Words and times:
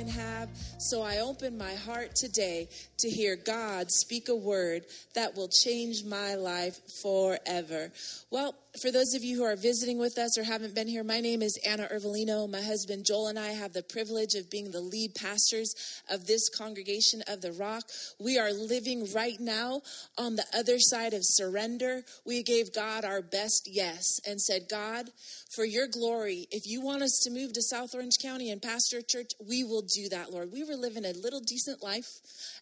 can 0.00 0.08
have. 0.08 0.48
So 0.78 1.02
I 1.02 1.18
open 1.18 1.58
my 1.58 1.74
heart 1.74 2.16
today 2.16 2.68
to 3.00 3.10
hear 3.10 3.36
God 3.36 3.90
speak 3.90 4.30
a 4.30 4.34
word 4.34 4.84
that 5.14 5.36
will 5.36 5.48
change 5.48 6.04
my 6.04 6.36
life 6.36 6.80
forever. 7.02 7.92
Well, 8.30 8.54
for 8.78 8.92
those 8.92 9.14
of 9.14 9.24
you 9.24 9.36
who 9.36 9.44
are 9.44 9.56
visiting 9.56 9.98
with 9.98 10.16
us 10.16 10.38
or 10.38 10.44
haven't 10.44 10.74
been 10.74 10.86
here, 10.86 11.02
my 11.02 11.20
name 11.20 11.42
is 11.42 11.58
Anna 11.66 11.88
Iervolino. 11.92 12.48
My 12.48 12.62
husband 12.62 13.04
Joel 13.04 13.28
and 13.28 13.38
I 13.38 13.48
have 13.48 13.72
the 13.72 13.82
privilege 13.82 14.34
of 14.34 14.48
being 14.48 14.70
the 14.70 14.80
lead 14.80 15.14
pastors 15.14 15.74
of 16.08 16.26
this 16.26 16.48
congregation 16.48 17.22
of 17.26 17.40
the 17.40 17.52
Rock. 17.52 17.82
We 18.20 18.38
are 18.38 18.52
living 18.52 19.08
right 19.12 19.38
now 19.40 19.82
on 20.16 20.36
the 20.36 20.46
other 20.54 20.78
side 20.78 21.14
of 21.14 21.22
surrender. 21.24 22.02
We 22.24 22.44
gave 22.44 22.72
God 22.72 23.04
our 23.04 23.22
best 23.22 23.68
yes 23.70 24.20
and 24.26 24.40
said, 24.40 24.68
God, 24.70 25.10
for 25.50 25.64
your 25.64 25.88
glory, 25.88 26.46
if 26.52 26.66
you 26.66 26.80
want 26.80 27.02
us 27.02 27.20
to 27.24 27.30
move 27.30 27.52
to 27.54 27.62
South 27.62 27.94
Orange 27.94 28.18
County 28.22 28.50
and 28.50 28.62
pastor 28.62 28.98
a 28.98 29.02
church, 29.02 29.32
we 29.48 29.64
will 29.64 29.82
do 29.82 30.08
that, 30.10 30.32
Lord. 30.32 30.52
We 30.52 30.62
were 30.62 30.76
living 30.76 31.04
a 31.04 31.12
little 31.12 31.40
decent 31.40 31.82
life 31.82 32.08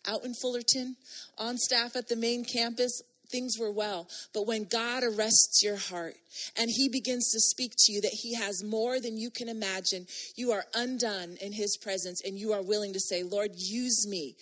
out 0.06 0.25
in 0.25 0.33
Fullerton, 0.33 0.97
on 1.37 1.59
staff 1.59 1.97
at 1.97 2.09
the 2.09 2.17
main 2.17 2.45
campus, 2.45 3.03
things 3.31 3.59
were 3.59 3.71
well. 3.71 4.09
But 4.34 4.47
when 4.47 4.65
God 4.65 5.03
arrests 5.05 5.62
your 5.62 5.77
heart 5.77 6.15
and 6.57 6.71
He 6.71 6.89
begins 6.89 7.31
to 7.33 7.41
speak 7.41 7.73
to 7.79 7.93
you 7.93 8.01
that 8.03 8.12
He 8.12 8.34
has 8.34 8.65
more 8.65 9.01
than 9.01 9.17
you 9.17 9.31
can 9.31 9.48
imagine, 9.48 10.07
you 10.37 10.53
are 10.53 10.65
undone 10.75 11.37
in 11.41 11.53
His 11.53 11.77
presence 11.77 12.23
and 12.25 12.39
you 12.39 12.53
are 12.53 12.62
willing 12.62 12.93
to 12.93 13.01
say, 13.01 13.23
Lord, 13.23 13.51
use 13.55 14.06
me. 14.09 14.37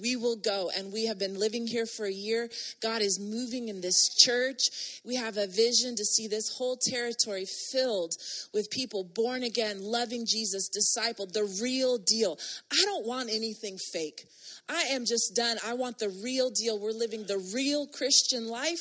We 0.00 0.16
will 0.16 0.36
go. 0.36 0.70
And 0.76 0.92
we 0.92 1.06
have 1.06 1.18
been 1.18 1.38
living 1.38 1.66
here 1.66 1.86
for 1.86 2.06
a 2.06 2.12
year. 2.12 2.48
God 2.80 3.02
is 3.02 3.20
moving 3.20 3.68
in 3.68 3.80
this 3.80 4.14
church. 4.14 5.00
We 5.04 5.16
have 5.16 5.36
a 5.36 5.46
vision 5.46 5.96
to 5.96 6.04
see 6.04 6.28
this 6.28 6.56
whole 6.56 6.76
territory 6.76 7.44
filled 7.70 8.14
with 8.54 8.70
people 8.70 9.04
born 9.04 9.42
again, 9.42 9.82
loving 9.82 10.24
Jesus, 10.26 10.70
discipled, 10.70 11.32
the 11.32 11.44
real 11.62 11.98
deal. 11.98 12.38
I 12.72 12.82
don't 12.84 13.06
want 13.06 13.30
anything 13.30 13.76
fake. 13.92 14.26
I 14.68 14.82
am 14.92 15.04
just 15.04 15.34
done. 15.34 15.58
I 15.64 15.74
want 15.74 15.98
the 15.98 16.08
real 16.22 16.50
deal. 16.50 16.78
We're 16.78 16.92
living 16.92 17.24
the 17.24 17.38
real 17.54 17.86
Christian 17.86 18.48
life. 18.48 18.80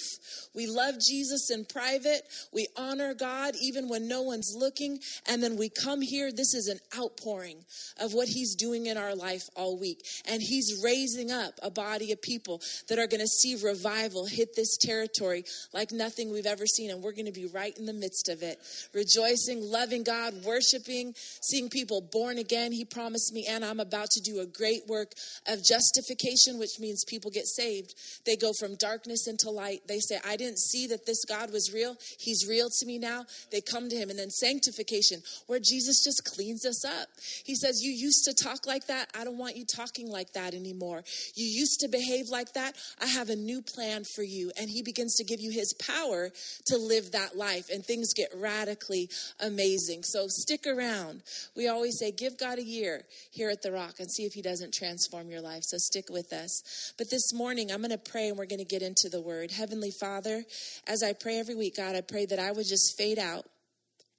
We 0.54 0.68
love 0.68 0.96
Jesus 1.00 1.50
in 1.50 1.66
private. 1.66 2.22
We 2.54 2.68
honor 2.78 3.14
God 3.14 3.56
even 3.62 3.90
when 3.90 4.08
no 4.08 4.22
one's 4.22 4.54
looking. 4.56 5.00
And 5.28 5.42
then 5.42 5.58
we 5.58 5.70
come 5.70 6.02
here. 6.02 6.32
This 6.32 6.54
is 6.54 6.68
an 6.68 6.80
outpouring 6.98 7.58
of 8.00 8.14
what 8.14 8.28
He's 8.28 8.56
doing 8.56 8.86
in 8.86 8.98
our 8.98 9.16
life 9.16 9.44
all 9.56 9.78
week. 9.78 10.06
And 10.28 10.42
He's 10.42 10.82
raising 10.84 11.32
up 11.32 11.54
a 11.64 11.72
body 11.72 12.12
of 12.12 12.22
people 12.22 12.62
that 12.88 13.00
are 13.00 13.08
going 13.08 13.22
to 13.22 13.28
see 13.28 13.56
revival 13.56 14.26
hit 14.26 14.56
this 14.56 14.78
territory 14.78 15.44
like 15.74 15.92
nothing 15.92 16.32
we've 16.32 16.46
ever 16.46 16.68
seen. 16.68 16.92
And 16.92 17.02
we're 17.02 17.12
going 17.12 17.26
to 17.26 17.32
be 17.32 17.48
right 17.48 17.78
in 17.78 17.86
the 17.86 17.94
midst 17.94 18.30
of 18.30 18.44
it, 18.44 18.60
rejoicing, 18.94 19.62
loving 19.62 20.04
God, 20.04 20.44
worshiping, 20.46 21.14
seeing 21.42 21.70
people 21.70 22.02
born 22.02 22.38
again. 22.38 22.72
He 22.72 22.86
promised 22.86 23.34
me, 23.34 23.46
and 23.50 23.66
I'm 23.66 23.80
about 23.80 24.10
to 24.12 24.22
do 24.22 24.40
a 24.40 24.46
great 24.46 24.88
work 24.88 25.14
of 25.48 25.64
justification, 25.72 26.60
which 26.60 26.80
means 26.80 27.04
people 27.08 27.32
get 27.32 27.48
saved. 27.48 27.94
They 28.26 28.36
go 28.36 28.52
from 28.60 28.76
darkness 28.76 29.28
into 29.28 29.50
light. 29.50 29.82
They 29.88 30.00
say, 30.00 30.20
I 30.26 30.36
didn't 30.36 30.60
see 30.60 30.88
that 30.88 31.06
this 31.06 31.24
God 31.26 31.52
was 31.52 31.72
real. 31.74 31.96
He's 32.20 32.46
real 32.48 32.68
to 32.70 32.86
me 32.86 32.98
now. 32.98 33.26
They 33.52 33.62
come 33.62 33.90
to 33.90 33.96
him. 33.96 34.10
And 34.10 34.20
then 34.20 34.30
sanctification, 34.30 35.22
where 35.48 35.60
Jesus 35.60 36.04
just 36.04 36.26
cleans 36.26 36.66
us 36.66 36.84
up. 36.84 37.08
He 37.46 37.56
says, 37.56 37.82
You 37.82 37.92
used 37.92 38.26
to 38.26 38.34
talk 38.34 38.66
like 38.66 38.88
that. 38.88 39.10
I 39.18 39.24
don't 39.24 39.38
want 39.38 39.56
you 39.56 39.66
talking 39.66 40.10
like 40.10 40.34
that 40.34 40.54
anymore. 40.54 41.04
You 41.36 41.46
used 41.46 41.80
to 41.82 41.88
behave 41.88 42.30
like 42.30 42.54
that. 42.54 42.76
I 43.02 43.08
have 43.08 43.30
a 43.30 43.36
new 43.36 43.62
plan 43.62 44.04
for 44.16 44.24
you. 44.24 44.52
And 44.60 44.70
he 44.70 44.82
begins 44.84 45.16
to 45.16 45.24
give 45.24 45.40
you 45.40 45.52
his 45.52 45.74
power 45.74 46.32
to 46.68 46.78
live 46.78 47.12
that 47.12 47.38
life. 47.38 47.70
And 47.72 47.86
things 47.86 48.14
get 48.14 48.30
radically 48.36 49.10
amazing. 49.40 50.04
So 50.04 50.28
stick 50.28 50.66
around. 50.68 51.24
We 51.56 51.68
always 51.68 51.98
say, 51.98 52.12
Give 52.12 52.38
God 52.38 52.60
a 52.60 52.64
year 52.64 53.04
here 53.32 53.50
at 53.50 53.62
the 53.62 53.72
Rock 53.72 54.00
and 54.00 54.12
see 54.12 54.24
if 54.24 54.34
he 54.34 54.42
doesn't 54.42 54.74
transform 54.74 55.30
your 55.30 55.42
life. 55.42 55.61
So 55.62 55.78
stick 55.78 56.06
with 56.10 56.34
us. 56.34 56.94
But 56.98 57.10
this 57.10 57.34
morning, 57.34 57.72
I'm 57.72 57.80
going 57.80 57.92
to 57.92 57.98
pray 57.98 58.30
and 58.30 58.38
we're 58.38 58.46
going 58.46 58.60
to 58.60 58.66
get 58.66 58.82
into 58.82 59.10
the 59.10 59.22
word. 59.22 59.52
Heavenly 59.52 59.92
Father, 59.92 60.44
as 60.88 61.04
I 61.04 61.14
pray 61.14 61.40
every 61.40 61.56
week, 61.56 61.78
God, 61.78 61.96
I 61.96 62.02
pray 62.02 62.26
that 62.26 62.40
I 62.40 62.52
would 62.52 62.68
just 62.68 62.98
fade 62.98 63.20
out 63.20 63.46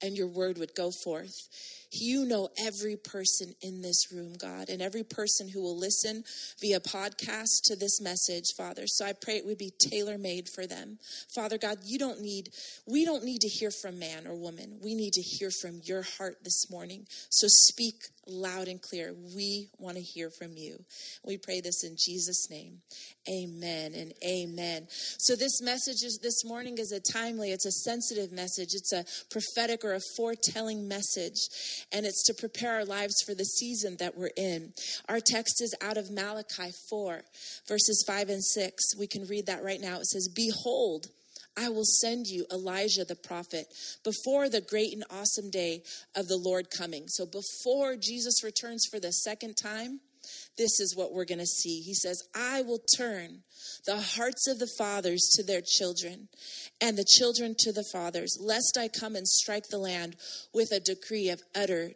and 0.01 0.17
your 0.17 0.27
word 0.27 0.57
would 0.57 0.75
go 0.75 0.91
forth. 0.91 1.35
You 1.93 2.25
know 2.25 2.49
every 2.57 2.97
person 2.97 3.53
in 3.61 3.81
this 3.81 4.11
room, 4.11 4.33
God, 4.37 4.69
and 4.69 4.81
every 4.81 5.03
person 5.03 5.47
who 5.47 5.61
will 5.61 5.77
listen 5.77 6.23
via 6.59 6.79
podcast 6.79 7.61
to 7.65 7.75
this 7.75 8.01
message, 8.01 8.45
Father. 8.57 8.83
So 8.87 9.05
I 9.05 9.13
pray 9.13 9.35
it 9.37 9.45
would 9.45 9.59
be 9.59 9.71
tailor 9.91 10.17
made 10.17 10.47
for 10.53 10.65
them. 10.65 10.97
Father 11.33 11.57
God, 11.57 11.77
you 11.85 11.99
don't 11.99 12.21
need, 12.21 12.49
we 12.87 13.05
don't 13.05 13.23
need 13.23 13.41
to 13.41 13.47
hear 13.47 13.69
from 13.69 13.99
man 13.99 14.25
or 14.25 14.35
woman. 14.35 14.79
We 14.81 14.95
need 14.95 15.13
to 15.13 15.21
hear 15.21 15.51
from 15.61 15.81
your 15.83 16.03
heart 16.17 16.37
this 16.43 16.69
morning. 16.71 17.05
So 17.29 17.47
speak 17.47 17.95
loud 18.27 18.67
and 18.67 18.81
clear. 18.81 19.13
We 19.35 19.69
want 19.77 19.97
to 19.97 20.01
hear 20.01 20.29
from 20.29 20.55
you. 20.55 20.83
We 21.23 21.37
pray 21.37 21.61
this 21.61 21.83
in 21.83 21.95
Jesus' 21.97 22.49
name. 22.49 22.79
Amen 23.29 23.93
and 23.93 24.13
amen. 24.25 24.87
So 24.89 25.35
this 25.35 25.61
message 25.61 26.03
is 26.03 26.19
this 26.21 26.45
morning 26.45 26.77
is 26.77 26.91
a 26.91 26.99
timely, 26.99 27.51
it's 27.51 27.65
a 27.65 27.71
sensitive 27.71 28.31
message. 28.31 28.69
It's 28.73 28.93
a 28.93 29.05
prophetic 29.29 29.83
or 29.83 29.93
a 29.93 29.99
foretelling 30.15 30.87
message. 30.87 31.39
And 31.91 32.05
it's 32.05 32.23
to 32.23 32.33
prepare 32.33 32.73
our 32.75 32.85
lives 32.85 33.21
for 33.25 33.33
the 33.33 33.45
season 33.45 33.97
that 33.99 34.17
we're 34.17 34.31
in. 34.35 34.73
Our 35.09 35.19
text 35.19 35.61
is 35.61 35.75
out 35.81 35.97
of 35.97 36.11
Malachi 36.11 36.71
4, 36.89 37.21
verses 37.67 38.03
5 38.07 38.29
and 38.29 38.43
6. 38.43 38.97
We 38.97 39.07
can 39.07 39.25
read 39.25 39.45
that 39.47 39.63
right 39.63 39.81
now. 39.81 39.99
It 39.99 40.07
says, 40.07 40.27
Behold, 40.33 41.07
I 41.55 41.69
will 41.69 41.85
send 41.85 42.27
you 42.27 42.45
Elijah 42.51 43.05
the 43.05 43.15
prophet 43.15 43.67
before 44.03 44.49
the 44.49 44.61
great 44.61 44.93
and 44.93 45.03
awesome 45.09 45.51
day 45.51 45.83
of 46.15 46.27
the 46.27 46.37
Lord 46.37 46.69
coming. 46.75 47.07
So 47.07 47.25
before 47.25 47.95
Jesus 47.95 48.43
returns 48.43 48.87
for 48.89 48.99
the 48.99 49.11
second 49.11 49.55
time, 49.55 49.99
this 50.57 50.79
is 50.79 50.95
what 50.95 51.13
we're 51.13 51.25
going 51.25 51.39
to 51.39 51.45
see. 51.45 51.81
He 51.81 51.93
says, 51.93 52.23
I 52.35 52.61
will 52.61 52.81
turn 52.97 53.43
the 53.85 53.97
hearts 53.97 54.47
of 54.47 54.59
the 54.59 54.69
fathers 54.77 55.29
to 55.33 55.43
their 55.43 55.61
children, 55.61 56.27
and 56.81 56.97
the 56.97 57.05
children 57.05 57.55
to 57.59 57.71
the 57.71 57.83
fathers, 57.91 58.37
lest 58.41 58.77
I 58.77 58.87
come 58.87 59.15
and 59.15 59.27
strike 59.27 59.67
the 59.69 59.77
land 59.77 60.15
with 60.53 60.71
a 60.71 60.79
decree 60.79 61.29
of 61.29 61.41
utter 61.55 61.91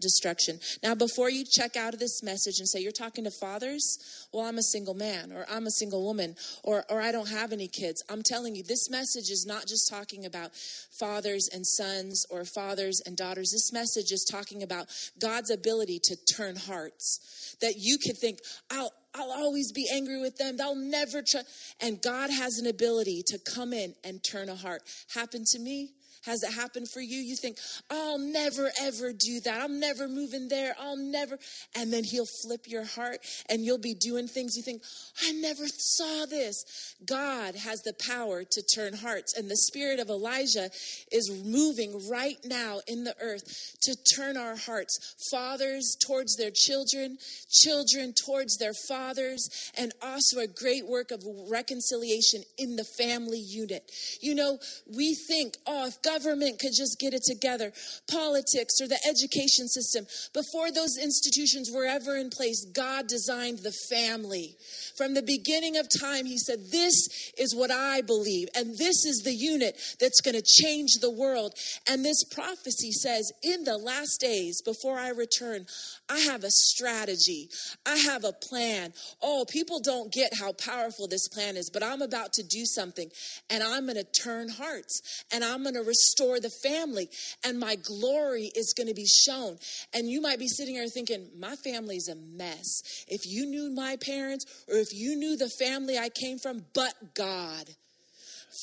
destruction. 0.00 0.60
Now, 0.82 0.94
before 0.94 1.30
you 1.30 1.44
check 1.44 1.76
out 1.76 1.94
of 1.94 2.00
this 2.00 2.22
message 2.22 2.58
and 2.58 2.68
say, 2.68 2.80
You're 2.80 2.92
talking 2.92 3.24
to 3.24 3.30
fathers, 3.30 4.26
well, 4.32 4.44
I'm 4.44 4.58
a 4.58 4.62
single 4.62 4.94
man, 4.94 5.32
or 5.32 5.46
I'm 5.50 5.66
a 5.66 5.70
single 5.70 6.04
woman, 6.04 6.36
or, 6.62 6.84
or 6.88 7.00
I 7.00 7.12
don't 7.12 7.30
have 7.30 7.52
any 7.52 7.68
kids. 7.68 8.02
I'm 8.08 8.22
telling 8.24 8.54
you, 8.54 8.62
this 8.62 8.90
message 8.90 9.30
is 9.30 9.44
not 9.46 9.66
just 9.66 9.88
talking 9.90 10.24
about 10.24 10.52
fathers 10.98 11.48
and 11.52 11.66
sons 11.66 12.24
or 12.30 12.44
fathers 12.44 13.00
and 13.06 13.16
daughters. 13.16 13.50
This 13.52 13.72
message 13.72 14.12
is 14.12 14.26
talking 14.30 14.62
about 14.62 14.86
God's 15.20 15.50
ability 15.50 16.00
to 16.04 16.16
turn 16.36 16.56
hearts. 16.56 17.56
That 17.60 17.74
you 17.86 17.98
could 17.98 18.18
think, 18.18 18.40
I'll 18.70 18.92
I'll 19.14 19.32
always 19.32 19.72
be 19.72 19.88
angry 19.90 20.20
with 20.20 20.36
them. 20.36 20.58
They'll 20.58 20.74
never 20.74 21.22
try. 21.22 21.40
And 21.80 22.02
God 22.02 22.28
has 22.30 22.58
an 22.58 22.66
ability 22.66 23.22
to 23.28 23.38
come 23.38 23.72
in 23.72 23.94
and 24.04 24.22
turn 24.22 24.50
a 24.50 24.54
heart. 24.54 24.82
Happened 25.14 25.46
to 25.52 25.58
me. 25.58 25.92
Has 26.24 26.42
it 26.42 26.52
happened 26.52 26.88
for 26.90 27.00
you? 27.00 27.18
You 27.18 27.36
think, 27.36 27.58
I'll 27.90 28.18
never 28.18 28.70
ever 28.80 29.12
do 29.12 29.40
that. 29.44 29.62
I'm 29.62 29.80
never 29.80 30.08
moving 30.08 30.48
there. 30.48 30.74
I'll 30.80 30.96
never. 30.96 31.38
And 31.76 31.92
then 31.92 32.04
he'll 32.04 32.28
flip 32.42 32.62
your 32.66 32.84
heart 32.84 33.18
and 33.48 33.64
you'll 33.64 33.78
be 33.78 33.94
doing 33.94 34.28
things 34.28 34.56
you 34.56 34.62
think, 34.62 34.82
I 35.22 35.32
never 35.32 35.64
saw 35.66 36.26
this. 36.26 36.94
God 37.04 37.54
has 37.56 37.82
the 37.82 37.94
power 38.06 38.44
to 38.44 38.62
turn 38.74 38.94
hearts. 38.94 39.36
And 39.36 39.50
the 39.50 39.56
spirit 39.56 40.00
of 40.00 40.08
Elijah 40.08 40.70
is 41.12 41.30
moving 41.44 42.08
right 42.10 42.38
now 42.44 42.80
in 42.86 43.04
the 43.04 43.14
earth 43.20 43.44
to 43.82 43.96
turn 44.16 44.36
our 44.36 44.56
hearts. 44.56 45.14
Fathers 45.30 45.96
towards 46.06 46.36
their 46.36 46.50
children, 46.54 47.18
children 47.50 48.12
towards 48.12 48.56
their 48.58 48.74
fathers, 48.88 49.48
and 49.76 49.92
also 50.02 50.40
a 50.40 50.46
great 50.46 50.86
work 50.86 51.10
of 51.10 51.22
reconciliation 51.50 52.42
in 52.58 52.76
the 52.76 52.84
family 52.98 53.38
unit. 53.38 53.90
You 54.20 54.34
know, 54.34 54.58
we 54.86 55.14
think, 55.14 55.56
oh, 55.66 55.86
if 55.86 56.00
government 56.06 56.60
could 56.60 56.72
just 56.72 56.98
get 57.00 57.12
it 57.12 57.22
together, 57.26 57.72
politics 58.10 58.80
or 58.80 58.86
the 58.86 59.00
education 59.08 59.66
system. 59.66 60.06
Before 60.32 60.70
those 60.70 60.96
institutions 61.02 61.70
were 61.74 61.84
ever 61.84 62.16
in 62.16 62.30
place, 62.30 62.64
God 62.72 63.08
designed 63.08 63.58
the 63.58 63.74
family. 63.90 64.54
From 64.96 65.14
the 65.14 65.22
beginning 65.22 65.76
of 65.76 65.88
time, 66.00 66.24
He 66.26 66.38
said, 66.38 66.70
This 66.70 67.32
is 67.36 67.54
what 67.54 67.70
I 67.70 68.02
believe, 68.02 68.48
and 68.54 68.78
this 68.78 69.04
is 69.04 69.22
the 69.24 69.34
unit 69.34 69.76
that's 69.98 70.20
going 70.20 70.36
to 70.36 70.62
change 70.62 70.90
the 71.00 71.10
world. 71.10 71.54
And 71.88 72.04
this 72.04 72.22
prophecy 72.24 72.92
says, 72.92 73.32
In 73.42 73.64
the 73.64 73.76
last 73.76 74.20
days, 74.20 74.62
before 74.62 74.98
I 74.98 75.10
return, 75.10 75.66
I 76.08 76.20
have 76.20 76.44
a 76.44 76.50
strategy, 76.50 77.48
I 77.84 77.96
have 77.96 78.24
a 78.24 78.32
plan. 78.32 78.92
Oh, 79.22 79.44
people 79.48 79.80
don't 79.80 80.12
get 80.12 80.32
how 80.38 80.52
powerful 80.52 81.08
this 81.08 81.28
plan 81.28 81.56
is, 81.56 81.70
but 81.72 81.82
I'm 81.82 82.02
about 82.02 82.32
to 82.34 82.42
do 82.42 82.64
something, 82.64 83.10
and 83.50 83.62
I'm 83.62 83.86
going 83.86 83.96
to 83.96 84.22
turn 84.22 84.48
hearts, 84.48 85.24
and 85.32 85.44
I'm 85.44 85.62
going 85.62 85.74
to 85.74 85.82
restore 85.96 86.40
the 86.40 86.50
family, 86.50 87.08
and 87.44 87.58
my 87.58 87.76
glory 87.76 88.50
is 88.54 88.74
going 88.76 88.88
to 88.88 88.94
be 88.94 89.06
shown. 89.06 89.58
And 89.94 90.08
you 90.08 90.20
might 90.20 90.38
be 90.38 90.48
sitting 90.48 90.74
here 90.74 90.88
thinking, 90.88 91.28
My 91.38 91.56
family's 91.56 92.08
a 92.08 92.14
mess. 92.14 92.82
If 93.08 93.26
you 93.26 93.46
knew 93.46 93.70
my 93.74 93.96
parents, 93.96 94.44
or 94.68 94.76
if 94.76 94.92
you 94.92 95.16
knew 95.16 95.36
the 95.36 95.50
family 95.58 95.98
I 95.98 96.08
came 96.08 96.38
from, 96.38 96.64
but 96.74 97.14
God. 97.14 97.66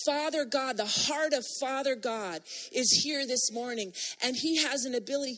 Father 0.05 0.45
God, 0.45 0.77
the 0.77 0.85
heart 0.85 1.33
of 1.33 1.45
Father 1.59 1.95
God 1.95 2.41
is 2.71 3.03
here 3.03 3.27
this 3.27 3.51
morning, 3.51 3.93
and 4.23 4.35
He 4.35 4.63
has 4.63 4.85
an 4.85 4.95
ability. 4.95 5.37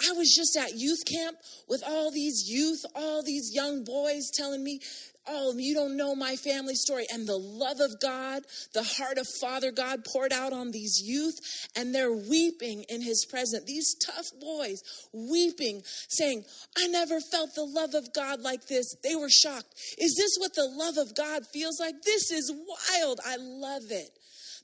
I 0.00 0.12
was 0.12 0.34
just 0.34 0.56
at 0.56 0.76
youth 0.76 1.04
camp 1.06 1.36
with 1.68 1.82
all 1.86 2.10
these 2.10 2.48
youth, 2.48 2.84
all 2.96 3.22
these 3.22 3.54
young 3.54 3.84
boys 3.84 4.30
telling 4.34 4.64
me, 4.64 4.80
Oh, 5.26 5.54
you 5.56 5.74
don't 5.74 5.96
know 5.96 6.14
my 6.14 6.36
family 6.36 6.74
story. 6.74 7.06
And 7.12 7.26
the 7.26 7.36
love 7.36 7.80
of 7.80 8.00
God, 8.00 8.42
the 8.74 8.82
heart 8.82 9.18
of 9.18 9.26
Father 9.40 9.70
God 9.70 10.04
poured 10.04 10.32
out 10.32 10.52
on 10.52 10.70
these 10.70 11.00
youth, 11.04 11.38
and 11.76 11.94
they're 11.94 12.12
weeping 12.12 12.84
in 12.88 13.02
his 13.02 13.24
presence. 13.24 13.64
These 13.64 13.94
tough 13.94 14.30
boys 14.40 14.82
weeping, 15.12 15.82
saying, 16.08 16.44
I 16.76 16.88
never 16.88 17.20
felt 17.20 17.54
the 17.54 17.64
love 17.64 17.94
of 17.94 18.12
God 18.12 18.40
like 18.40 18.66
this. 18.66 18.96
They 19.02 19.14
were 19.14 19.30
shocked. 19.30 19.74
Is 19.98 20.16
this 20.16 20.36
what 20.38 20.54
the 20.54 20.68
love 20.68 20.96
of 20.96 21.14
God 21.14 21.46
feels 21.46 21.78
like? 21.78 22.02
This 22.02 22.30
is 22.32 22.50
wild. 22.50 23.20
I 23.24 23.36
love 23.38 23.90
it. 23.90 24.10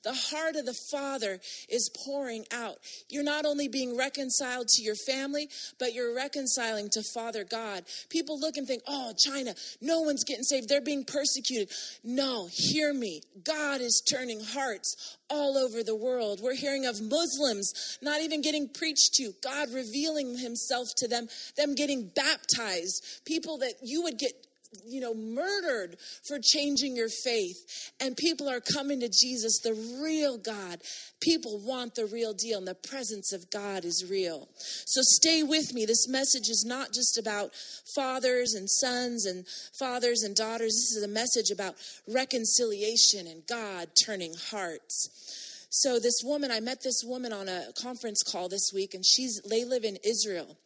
The 0.02 0.14
heart 0.14 0.56
of 0.56 0.66
the 0.66 0.76
Father 0.90 1.40
is 1.68 1.90
pouring 2.04 2.44
out. 2.52 2.76
You're 3.08 3.22
not 3.24 3.44
only 3.44 3.68
being 3.68 3.96
reconciled 3.96 4.68
to 4.68 4.82
your 4.82 4.94
family, 5.06 5.48
but 5.78 5.94
you're 5.94 6.14
reconciling 6.14 6.90
to 6.90 7.02
Father 7.14 7.44
God. 7.44 7.84
People 8.08 8.38
look 8.38 8.56
and 8.56 8.66
think, 8.66 8.82
oh, 8.86 9.12
China, 9.18 9.54
no 9.80 10.00
one's 10.00 10.24
getting 10.24 10.44
saved. 10.44 10.68
They're 10.68 10.80
being 10.80 11.04
persecuted. 11.04 11.70
No, 12.04 12.48
hear 12.50 12.92
me. 12.92 13.22
God 13.44 13.80
is 13.80 14.02
turning 14.10 14.40
hearts 14.40 15.16
all 15.30 15.56
over 15.56 15.82
the 15.82 15.96
world. 15.96 16.40
We're 16.42 16.54
hearing 16.54 16.86
of 16.86 17.00
Muslims 17.00 17.98
not 18.02 18.20
even 18.20 18.40
getting 18.42 18.68
preached 18.68 19.14
to, 19.14 19.32
God 19.42 19.68
revealing 19.72 20.38
himself 20.38 20.88
to 20.98 21.08
them, 21.08 21.28
them 21.56 21.74
getting 21.74 22.10
baptized, 22.14 23.04
people 23.24 23.58
that 23.58 23.74
you 23.82 24.02
would 24.02 24.18
get 24.18 24.32
you 24.86 25.00
know, 25.00 25.14
murdered 25.14 25.96
for 26.26 26.38
changing 26.42 26.96
your 26.96 27.08
faith. 27.08 27.56
And 28.00 28.16
people 28.16 28.48
are 28.48 28.60
coming 28.60 29.00
to 29.00 29.08
Jesus, 29.08 29.60
the 29.60 29.74
real 30.02 30.38
God. 30.38 30.80
People 31.20 31.60
want 31.64 31.94
the 31.94 32.06
real 32.06 32.34
deal, 32.34 32.58
and 32.58 32.68
the 32.68 32.74
presence 32.74 33.32
of 33.32 33.50
God 33.50 33.84
is 33.84 34.06
real. 34.08 34.48
So 34.58 35.00
stay 35.02 35.42
with 35.42 35.72
me. 35.72 35.86
This 35.86 36.08
message 36.08 36.48
is 36.48 36.64
not 36.66 36.92
just 36.92 37.18
about 37.18 37.50
fathers 37.94 38.54
and 38.54 38.68
sons 38.68 39.26
and 39.26 39.46
fathers 39.78 40.22
and 40.22 40.34
daughters. 40.34 40.74
This 40.74 40.96
is 40.96 41.02
a 41.04 41.08
message 41.08 41.50
about 41.50 41.74
reconciliation 42.06 43.26
and 43.26 43.46
God 43.46 43.88
turning 44.04 44.34
hearts. 44.50 45.66
So 45.70 45.98
this 45.98 46.20
woman, 46.24 46.50
I 46.50 46.60
met 46.60 46.82
this 46.82 47.02
woman 47.04 47.32
on 47.32 47.48
a 47.48 47.66
conference 47.80 48.22
call 48.22 48.48
this 48.48 48.70
week, 48.74 48.94
and 48.94 49.04
she's 49.04 49.40
they 49.48 49.64
live 49.64 49.84
in 49.84 49.98
Israel 50.04 50.56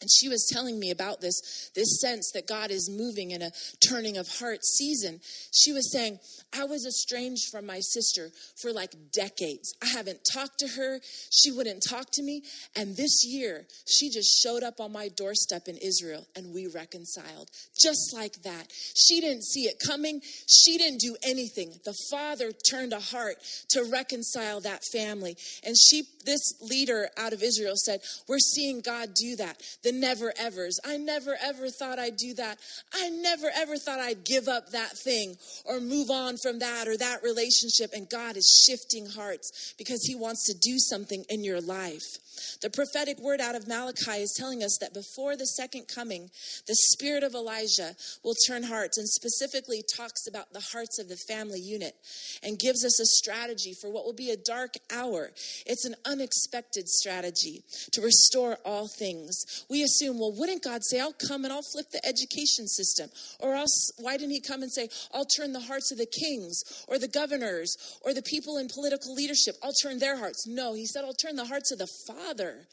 and 0.00 0.10
she 0.10 0.28
was 0.28 0.48
telling 0.52 0.78
me 0.78 0.90
about 0.90 1.20
this 1.20 1.70
this 1.74 2.00
sense 2.00 2.30
that 2.32 2.46
god 2.46 2.70
is 2.70 2.90
moving 2.90 3.30
in 3.30 3.42
a 3.42 3.50
turning 3.86 4.16
of 4.16 4.28
heart 4.38 4.64
season. 4.64 5.20
She 5.52 5.72
was 5.72 5.92
saying 5.92 6.18
i 6.52 6.64
was 6.64 6.86
estranged 6.86 7.50
from 7.50 7.66
my 7.66 7.80
sister 7.80 8.30
for 8.60 8.72
like 8.72 8.94
decades. 9.12 9.74
I 9.82 9.86
haven't 9.86 10.20
talked 10.32 10.58
to 10.60 10.68
her. 10.68 11.00
She 11.30 11.50
wouldn't 11.50 11.82
talk 11.88 12.08
to 12.12 12.22
me. 12.22 12.42
And 12.74 12.96
this 12.96 13.24
year 13.24 13.66
she 13.86 14.10
just 14.10 14.42
showed 14.42 14.62
up 14.62 14.80
on 14.80 14.92
my 14.92 15.08
doorstep 15.08 15.68
in 15.68 15.76
israel 15.76 16.26
and 16.36 16.54
we 16.54 16.66
reconciled. 16.66 17.50
Just 17.80 18.12
like 18.14 18.42
that. 18.42 18.72
She 18.96 19.20
didn't 19.20 19.44
see 19.44 19.62
it 19.62 19.82
coming. 19.86 20.20
She 20.48 20.78
didn't 20.78 21.00
do 21.00 21.16
anything. 21.26 21.72
The 21.84 21.96
father 22.10 22.52
turned 22.52 22.92
a 22.92 23.00
heart 23.00 23.36
to 23.70 23.84
reconcile 23.84 24.60
that 24.60 24.82
family. 24.92 25.36
And 25.64 25.76
she 25.76 26.04
this 26.24 26.54
leader 26.60 27.08
out 27.16 27.32
of 27.32 27.42
israel 27.42 27.74
said 27.76 28.00
we're 28.28 28.38
seeing 28.38 28.80
god 28.80 29.14
do 29.14 29.36
that 29.36 29.62
the 29.86 29.92
never 29.92 30.32
evers. 30.36 30.80
I 30.84 30.96
never 30.96 31.36
ever 31.40 31.70
thought 31.70 32.00
I'd 32.00 32.16
do 32.16 32.34
that. 32.34 32.58
I 32.92 33.08
never 33.08 33.48
ever 33.54 33.76
thought 33.76 34.00
I'd 34.00 34.24
give 34.24 34.48
up 34.48 34.70
that 34.70 34.98
thing 34.98 35.36
or 35.64 35.78
move 35.78 36.10
on 36.10 36.38
from 36.38 36.58
that 36.58 36.88
or 36.88 36.96
that 36.96 37.22
relationship. 37.22 37.92
And 37.94 38.10
God 38.10 38.36
is 38.36 38.66
shifting 38.66 39.06
hearts 39.06 39.74
because 39.78 40.02
He 40.02 40.16
wants 40.16 40.44
to 40.46 40.58
do 40.58 40.80
something 40.80 41.24
in 41.28 41.44
your 41.44 41.60
life. 41.60 42.18
The 42.62 42.70
prophetic 42.70 43.18
word 43.18 43.40
out 43.40 43.54
of 43.54 43.68
Malachi 43.68 44.22
is 44.22 44.34
telling 44.36 44.62
us 44.62 44.78
that 44.80 44.94
before 44.94 45.36
the 45.36 45.46
second 45.46 45.86
coming, 45.92 46.30
the 46.66 46.74
spirit 46.74 47.22
of 47.22 47.34
Elijah 47.34 47.94
will 48.24 48.34
turn 48.46 48.62
hearts 48.62 48.98
and 48.98 49.08
specifically 49.08 49.82
talks 49.96 50.26
about 50.26 50.52
the 50.52 50.60
hearts 50.72 50.98
of 50.98 51.08
the 51.08 51.16
family 51.16 51.60
unit 51.60 51.94
and 52.42 52.58
gives 52.58 52.84
us 52.84 53.00
a 53.00 53.06
strategy 53.06 53.74
for 53.80 53.90
what 53.90 54.04
will 54.04 54.14
be 54.14 54.30
a 54.30 54.36
dark 54.36 54.74
hour. 54.92 55.30
It's 55.66 55.84
an 55.84 55.94
unexpected 56.04 56.88
strategy 56.88 57.62
to 57.92 58.00
restore 58.00 58.58
all 58.64 58.88
things. 58.88 59.64
We 59.68 59.82
assume, 59.82 60.18
well, 60.18 60.32
wouldn't 60.32 60.62
God 60.62 60.82
say, 60.84 61.00
I'll 61.00 61.14
come 61.28 61.44
and 61.44 61.52
I'll 61.52 61.62
flip 61.72 61.90
the 61.90 62.04
education 62.06 62.66
system? 62.66 63.10
Or 63.40 63.54
else, 63.54 63.92
why 63.98 64.16
didn't 64.16 64.32
He 64.32 64.40
come 64.40 64.62
and 64.62 64.72
say, 64.72 64.88
I'll 65.12 65.26
turn 65.26 65.52
the 65.52 65.60
hearts 65.60 65.92
of 65.92 65.98
the 65.98 66.06
kings 66.06 66.62
or 66.88 66.98
the 66.98 67.08
governors 67.08 67.76
or 68.02 68.14
the 68.14 68.22
people 68.22 68.58
in 68.58 68.68
political 68.68 69.14
leadership? 69.14 69.56
I'll 69.62 69.72
turn 69.82 69.98
their 69.98 70.16
hearts. 70.16 70.46
No, 70.46 70.74
He 70.74 70.86
said, 70.86 71.04
I'll 71.04 71.14
turn 71.14 71.36
the 71.36 71.44
hearts 71.44 71.72
of 71.72 71.78
the 71.78 71.88
Father 72.26 72.66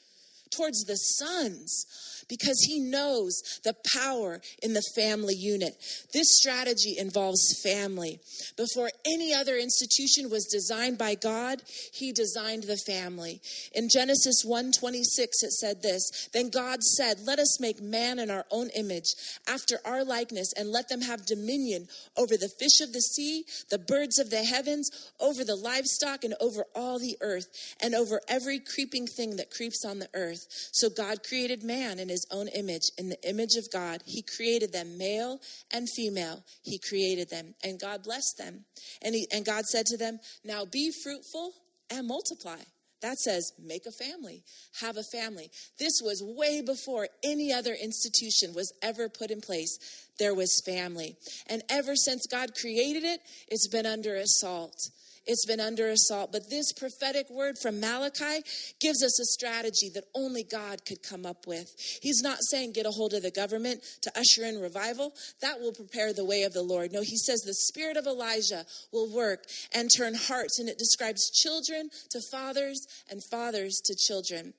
towards 0.56 0.84
the 0.84 0.96
sons 0.96 1.86
because 2.30 2.60
he 2.62 2.80
knows 2.80 3.42
the 3.64 3.76
power 3.96 4.42
in 4.62 4.74
the 4.74 4.84
family 4.96 5.36
unit. 5.36 5.76
This 6.14 6.28
strategy 6.38 6.96
involves 6.98 7.62
family. 7.62 8.20
Before 8.56 8.92
any 9.06 9.34
other 9.34 9.58
institution 9.58 10.30
was 10.30 10.46
designed 10.46 10.98
by 10.98 11.16
God, 11.16 11.62
he 11.94 12.12
designed 12.12 12.64
the 12.64 12.78
family. 12.78 13.42
In 13.74 13.90
Genesis 13.90 14.44
1:26 14.46 15.44
it 15.44 15.52
said 15.52 15.82
this, 15.82 16.10
then 16.32 16.50
God 16.50 16.84
said, 16.84 17.26
"Let 17.26 17.40
us 17.40 17.60
make 17.60 17.82
man 17.82 18.20
in 18.20 18.30
our 18.30 18.46
own 18.52 18.70
image, 18.72 19.14
after 19.48 19.80
our 19.86 20.04
likeness, 20.04 20.54
and 20.56 20.72
let 20.72 20.90
them 20.90 21.02
have 21.02 21.26
dominion 21.26 21.88
over 22.16 22.38
the 22.38 22.50
fish 22.60 22.80
of 22.82 22.94
the 22.94 23.02
sea, 23.02 23.46
the 23.70 23.80
birds 23.80 24.20
of 24.20 24.30
the 24.30 24.44
heavens, 24.44 24.90
over 25.20 25.44
the 25.44 25.56
livestock 25.56 26.24
and 26.24 26.36
over 26.40 26.66
all 26.76 27.00
the 27.00 27.18
earth, 27.22 27.48
and 27.82 27.94
over 27.96 28.22
every 28.28 28.60
creeping 28.60 29.08
thing 29.08 29.36
that 29.36 29.52
creeps 29.52 29.84
on 29.84 30.00
the 30.00 30.10
earth." 30.14 30.43
So 30.50 30.90
God 30.90 31.24
created 31.24 31.64
man 31.64 32.00
in 32.00 32.10
his 32.10 32.26
own 32.32 32.48
image. 32.50 32.90
In 32.98 33.10
the 33.10 33.30
image 33.30 33.56
of 33.56 33.72
God, 33.72 34.02
he 34.06 34.22
created 34.22 34.72
them, 34.72 34.98
male 34.98 35.40
and 35.72 35.90
female. 35.90 36.44
He 36.64 36.80
created 36.80 37.30
them, 37.30 37.56
and 37.64 37.80
God 37.80 38.04
blessed 38.04 38.38
them. 38.38 38.66
And, 39.02 39.16
he, 39.16 39.28
and 39.32 39.46
God 39.46 39.66
said 39.66 39.86
to 39.88 39.98
them, 39.98 40.20
Now 40.44 40.66
be 40.66 40.92
fruitful 40.92 41.54
and 41.90 42.08
multiply. 42.08 42.60
That 43.04 43.20
says, 43.20 43.52
make 43.62 43.86
a 43.86 43.92
family, 43.92 44.46
have 44.80 44.96
a 44.96 45.04
family. 45.04 45.52
This 45.78 46.00
was 46.02 46.24
way 46.24 46.62
before 46.62 47.10
any 47.22 47.52
other 47.52 47.74
institution 47.74 48.54
was 48.54 48.72
ever 48.82 49.10
put 49.10 49.30
in 49.30 49.42
place. 49.42 50.08
There 50.20 50.34
was 50.34 50.62
family. 50.66 51.18
And 51.48 51.64
ever 51.70 51.98
since 51.98 52.26
God 52.26 52.56
created 52.56 53.04
it, 53.04 53.20
it's 53.50 53.68
been 53.68 53.86
under 53.86 54.16
assault. 54.16 54.90
It's 55.26 55.46
been 55.46 55.60
under 55.60 55.90
assault. 55.90 56.32
But 56.32 56.50
this 56.50 56.74
prophetic 56.74 57.30
word 57.30 57.56
from 57.62 57.80
Malachi 57.80 58.44
gives 58.80 59.04
us 59.04 59.20
a 59.20 59.26
strategy 59.26 59.90
that 59.94 60.06
only 60.16 60.44
God 60.44 60.86
could 60.86 61.02
come 61.02 61.26
up 61.26 61.48
with. 61.48 61.74
He's 62.02 62.22
not 62.22 62.40
saying 62.50 62.74
get 62.74 62.86
a 62.86 62.92
hold 62.92 63.14
of 63.14 63.24
the 63.24 63.32
government 63.32 63.84
to 64.02 64.12
usher 64.18 64.46
in 64.46 64.60
revival. 64.60 65.14
That 65.42 65.60
will 65.60 65.74
prepare 65.74 66.14
the 66.14 66.26
way 66.26 66.44
of 66.44 66.54
the 66.54 66.62
Lord. 66.62 66.92
No, 66.92 67.02
he 67.02 67.18
says 67.18 67.42
the 67.42 67.54
spirit 67.54 67.98
of 67.98 68.06
Elijah 68.06 68.66
will 68.92 69.14
work 69.14 69.46
and 69.74 69.90
turn 69.96 70.14
hearts. 70.16 70.60
And 70.60 70.68
it 70.68 70.78
describes 70.78 71.30
children 71.30 71.90
to 72.12 72.20
fathers 72.32 72.86
and 73.10 73.22
fathers 73.32 73.82
to 73.86 73.96
children. 73.96 74.54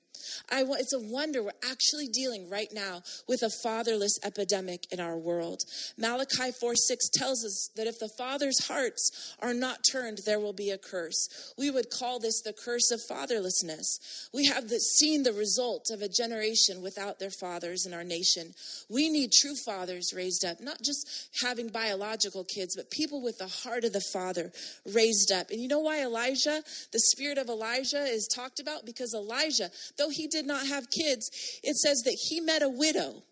I, 0.51 0.63
it's 0.67 0.93
a 0.93 0.99
wonder 0.99 1.43
we're 1.43 1.51
actually 1.69 2.07
dealing 2.07 2.49
right 2.49 2.71
now 2.73 3.01
with 3.27 3.43
a 3.43 3.49
fatherless 3.63 4.17
epidemic 4.23 4.91
in 4.91 4.99
our 4.99 5.17
world. 5.17 5.61
Malachi 5.97 6.51
4 6.51 6.75
6 6.75 7.09
tells 7.13 7.43
us 7.45 7.69
that 7.75 7.87
if 7.87 7.99
the 7.99 8.09
father's 8.17 8.67
hearts 8.67 9.35
are 9.41 9.53
not 9.53 9.79
turned, 9.91 10.19
there 10.25 10.39
will 10.39 10.53
be 10.53 10.71
a 10.71 10.77
curse. 10.77 11.53
We 11.57 11.69
would 11.69 11.89
call 11.89 12.19
this 12.19 12.41
the 12.41 12.53
curse 12.53 12.91
of 12.91 13.01
fatherlessness. 13.09 14.29
We 14.33 14.45
have 14.45 14.69
the, 14.69 14.79
seen 14.79 15.23
the 15.23 15.33
result 15.33 15.89
of 15.91 16.01
a 16.01 16.09
generation 16.09 16.81
without 16.81 17.19
their 17.19 17.31
fathers 17.31 17.85
in 17.85 17.93
our 17.93 18.03
nation. 18.03 18.53
We 18.89 19.09
need 19.09 19.31
true 19.31 19.55
fathers 19.65 20.13
raised 20.15 20.45
up, 20.45 20.61
not 20.61 20.81
just 20.83 21.29
having 21.41 21.69
biological 21.69 22.43
kids, 22.43 22.75
but 22.75 22.91
people 22.91 23.21
with 23.21 23.37
the 23.37 23.47
heart 23.47 23.83
of 23.83 23.93
the 23.93 24.03
father 24.13 24.51
raised 24.93 25.31
up. 25.31 25.49
And 25.49 25.61
you 25.61 25.67
know 25.67 25.79
why 25.79 26.01
Elijah, 26.01 26.61
the 26.91 26.99
spirit 26.99 27.37
of 27.37 27.49
Elijah, 27.49 28.03
is 28.03 28.27
talked 28.27 28.59
about? 28.59 28.85
Because 28.85 29.13
Elijah, 29.13 29.69
he 30.09 30.27
did 30.27 30.45
not 30.45 30.67
have 30.67 30.89
kids, 30.89 31.29
it 31.63 31.75
says 31.75 32.01
that 32.05 32.17
he 32.29 32.39
met 32.39 32.61
a 32.61 32.69
widow. 32.69 33.23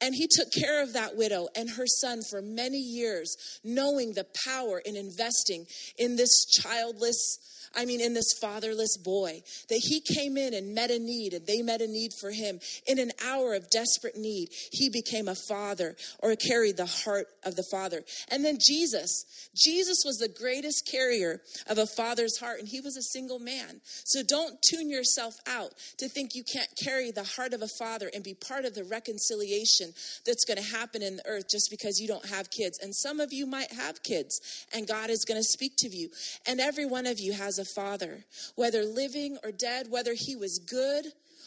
And 0.00 0.14
he 0.14 0.28
took 0.30 0.52
care 0.52 0.82
of 0.82 0.92
that 0.92 1.16
widow 1.16 1.48
and 1.54 1.70
her 1.70 1.86
son 1.86 2.22
for 2.22 2.40
many 2.40 2.78
years, 2.78 3.36
knowing 3.64 4.12
the 4.12 4.26
power 4.46 4.78
in 4.78 4.96
investing 4.96 5.66
in 5.98 6.16
this 6.16 6.44
childless 6.46 7.63
I 7.76 7.84
mean, 7.84 8.00
in 8.00 8.14
this 8.14 8.32
fatherless 8.40 8.96
boy, 8.96 9.42
that 9.68 9.80
he 9.82 10.00
came 10.00 10.36
in 10.36 10.54
and 10.54 10.74
met 10.74 10.90
a 10.90 10.98
need, 10.98 11.34
and 11.34 11.46
they 11.46 11.62
met 11.62 11.80
a 11.80 11.86
need 11.86 12.12
for 12.20 12.30
him. 12.30 12.60
In 12.86 12.98
an 12.98 13.12
hour 13.24 13.54
of 13.54 13.70
desperate 13.70 14.16
need, 14.16 14.48
he 14.72 14.90
became 14.90 15.28
a 15.28 15.34
father 15.34 15.96
or 16.20 16.34
carried 16.36 16.76
the 16.76 16.86
heart 16.86 17.26
of 17.44 17.56
the 17.56 17.64
father. 17.70 18.02
And 18.30 18.44
then 18.44 18.58
Jesus, 18.60 19.24
Jesus 19.54 20.02
was 20.04 20.18
the 20.18 20.28
greatest 20.28 20.88
carrier 20.90 21.40
of 21.68 21.78
a 21.78 21.86
father's 21.86 22.38
heart, 22.38 22.60
and 22.60 22.68
he 22.68 22.80
was 22.80 22.96
a 22.96 23.02
single 23.02 23.38
man. 23.38 23.80
So 24.04 24.22
don't 24.22 24.58
tune 24.70 24.90
yourself 24.90 25.34
out 25.46 25.72
to 25.98 26.08
think 26.08 26.34
you 26.34 26.44
can't 26.44 26.70
carry 26.82 27.10
the 27.10 27.24
heart 27.24 27.52
of 27.52 27.62
a 27.62 27.68
father 27.78 28.10
and 28.14 28.22
be 28.22 28.34
part 28.34 28.64
of 28.64 28.74
the 28.74 28.84
reconciliation 28.84 29.92
that's 30.26 30.44
going 30.44 30.62
to 30.62 30.76
happen 30.76 31.02
in 31.02 31.16
the 31.16 31.26
earth 31.26 31.44
just 31.50 31.68
because 31.70 31.98
you 31.98 32.08
don't 32.08 32.26
have 32.26 32.50
kids. 32.50 32.78
And 32.82 32.94
some 32.94 33.20
of 33.20 33.32
you 33.32 33.46
might 33.46 33.72
have 33.72 34.02
kids, 34.02 34.40
and 34.72 34.86
God 34.86 35.10
is 35.10 35.24
going 35.24 35.40
to 35.40 35.44
speak 35.44 35.72
to 35.78 35.88
you. 35.88 36.10
And 36.46 36.60
every 36.60 36.86
one 36.86 37.06
of 37.06 37.18
you 37.18 37.32
has 37.32 37.58
a 37.58 37.63
father, 37.64 38.24
whether 38.54 38.84
living 38.84 39.38
or 39.44 39.52
dead, 39.52 39.86
whether 39.90 40.14
he 40.14 40.36
was 40.36 40.58
good 40.58 41.06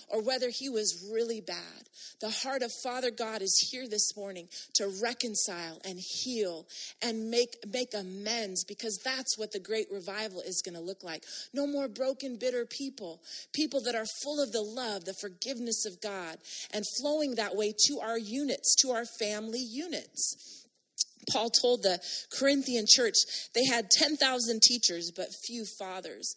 or 0.09 0.21
whether 0.21 0.49
he 0.49 0.69
was 0.69 1.09
really 1.11 1.41
bad. 1.41 1.89
The 2.21 2.29
heart 2.29 2.61
of 2.61 2.71
Father 2.83 3.11
God 3.11 3.41
is 3.41 3.69
here 3.71 3.87
this 3.87 4.15
morning 4.15 4.47
to 4.75 4.91
reconcile 5.01 5.79
and 5.85 5.99
heal 5.99 6.65
and 7.01 7.29
make, 7.29 7.55
make 7.71 7.93
amends 7.93 8.63
because 8.63 8.99
that's 9.03 9.37
what 9.37 9.51
the 9.51 9.59
great 9.59 9.87
revival 9.91 10.41
is 10.41 10.61
going 10.63 10.75
to 10.75 10.81
look 10.81 11.03
like. 11.03 11.23
No 11.53 11.67
more 11.67 11.87
broken, 11.87 12.37
bitter 12.37 12.65
people, 12.65 13.21
people 13.53 13.81
that 13.81 13.95
are 13.95 14.05
full 14.23 14.41
of 14.41 14.51
the 14.51 14.61
love, 14.61 15.05
the 15.05 15.15
forgiveness 15.19 15.85
of 15.85 16.01
God, 16.01 16.37
and 16.73 16.83
flowing 17.01 17.35
that 17.35 17.55
way 17.55 17.73
to 17.87 17.99
our 17.99 18.17
units, 18.17 18.75
to 18.81 18.91
our 18.91 19.05
family 19.19 19.61
units. 19.61 20.65
Paul 21.31 21.49
told 21.49 21.83
the 21.83 21.99
Corinthian 22.31 22.85
church 22.87 23.15
they 23.53 23.65
had 23.65 23.89
10,000 23.91 24.61
teachers, 24.61 25.11
but 25.15 25.27
few 25.45 25.65
fathers. 25.65 26.35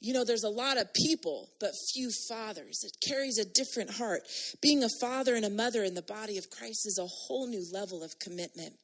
You 0.00 0.12
know, 0.12 0.24
there's 0.24 0.44
a 0.44 0.48
lot 0.48 0.78
of 0.78 0.92
people, 0.92 1.48
but 1.58 1.72
few 1.94 2.10
fathers. 2.28 2.84
It 2.84 2.96
carries 3.06 3.38
a 3.38 3.44
different 3.44 3.90
heart. 3.90 4.22
Being 4.60 4.84
a 4.84 4.88
father 5.00 5.34
and 5.34 5.44
a 5.44 5.50
mother 5.50 5.84
in 5.84 5.94
the 5.94 6.02
body 6.02 6.38
of 6.38 6.50
Christ 6.50 6.86
is 6.86 6.98
a 6.98 7.06
whole 7.06 7.46
new 7.46 7.64
level 7.72 8.02
of 8.02 8.18
commitment. 8.18 8.74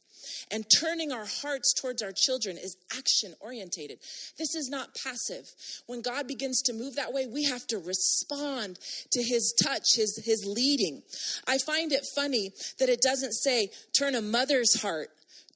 And 0.51 0.65
turning 0.79 1.13
our 1.13 1.27
hearts 1.27 1.75
towards 1.75 2.03
our 2.03 2.13
children 2.13 2.57
is 2.57 2.77
action 2.97 3.35
orientated. 3.41 3.99
This 4.39 4.55
is 4.55 4.69
not 4.69 4.95
passive. 5.05 5.45
When 5.87 6.01
God 6.01 6.29
begins 6.29 6.63
to 6.63 6.73
move 6.73 6.97
that 6.97 7.13
way, 7.13 7.27
we 7.27 7.45
have 7.45 7.67
to 7.69 7.79
respond 7.79 8.79
to 9.11 9.23
his 9.23 9.55
touch, 9.63 9.95
his, 9.97 10.23
his 10.25 10.45
leading. 10.47 11.03
I 11.47 11.59
find 11.59 11.93
it 11.93 12.07
funny 12.15 12.53
that 12.79 12.89
it 12.89 13.03
doesn't 13.03 13.33
say 13.33 13.69
turn 13.97 14.15
a 14.15 14.23
mother's 14.23 14.81
heart 14.81 15.09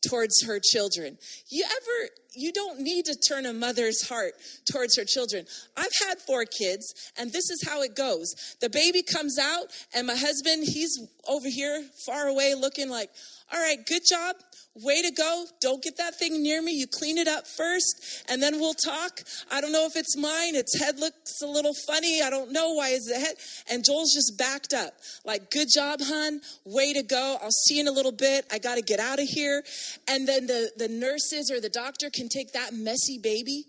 towards 0.09 0.45
her 0.45 0.61
children. 0.61 1.19
You 1.49 1.65
ever, 1.65 2.11
you 2.35 2.53
don't 2.53 2.81
need 2.81 3.07
to 3.07 3.17
turn 3.29 3.47
a 3.47 3.53
mother's 3.53 4.09
heart 4.09 4.35
towards 4.71 4.97
her 4.97 5.05
children. 5.05 5.47
I've 5.77 5.93
had 6.07 6.19
four 6.19 6.45
kids, 6.45 6.93
and 7.19 7.33
this 7.33 7.51
is 7.51 7.65
how 7.67 7.83
it 7.83 7.97
goes. 7.97 8.35
The 8.61 8.71
baby 8.71 9.03
comes 9.03 9.39
out, 9.39 9.67
and 9.95 10.07
my 10.07 10.17
husband, 10.17 10.65
he's 10.67 10.99
over 11.27 11.49
here 11.49 11.85
far 12.05 12.27
away 12.27 12.55
looking 12.55 12.91
like, 12.91 13.11
all 13.53 13.61
right, 13.61 13.79
good 13.87 14.03
job. 14.09 14.37
Way 14.83 15.03
to 15.03 15.11
go. 15.11 15.47
Don't 15.61 15.83
get 15.83 15.97
that 15.97 16.19
thing 16.19 16.43
near 16.43 16.61
me. 16.61 16.73
You 16.73 16.87
clean 16.87 17.17
it 17.17 17.29
up 17.29 17.47
first 17.47 18.25
and 18.29 18.43
then 18.43 18.61
we'll 18.61 18.75
talk. 18.75 19.21
I 19.51 19.61
don't 19.61 19.73
know 19.73 19.87
if 19.87 19.97
it's 19.97 20.17
mine. 20.17 20.55
Its 20.55 20.79
head 20.79 20.99
looks 20.99 21.41
a 21.43 21.47
little 21.47 21.73
funny. 21.87 22.21
I 22.23 22.29
don't 22.29 22.53
know 22.53 22.73
why 22.73 22.91
is 22.91 23.05
the 23.05 23.19
head. 23.19 23.37
And 23.71 23.85
Joel's 23.85 24.13
just 24.13 24.37
backed 24.39 24.75
up. 24.75 24.93
Like, 25.25 25.51
good 25.51 25.69
job, 25.73 26.01
hun. 26.03 26.41
Way 26.65 26.93
to 26.93 27.03
go. 27.03 27.39
I'll 27.41 27.51
see 27.51 27.77
you 27.77 27.81
in 27.81 27.89
a 27.89 27.93
little 27.93 28.13
bit. 28.13 28.45
I 28.53 28.59
got 28.59 28.75
to 28.75 28.83
get 28.83 29.01
out 29.01 29.19
of 29.19 29.27
here. 29.27 29.63
And 30.09 30.29
then 30.29 30.47
the, 30.47 30.71
the 30.77 30.89
nurses 30.89 31.51
or 31.51 31.61
the 31.61 31.71
doctor 31.71 32.11
can 32.11 32.29
take 32.29 32.53
that 32.53 32.75
messy 32.75 33.19
baby, 33.19 33.65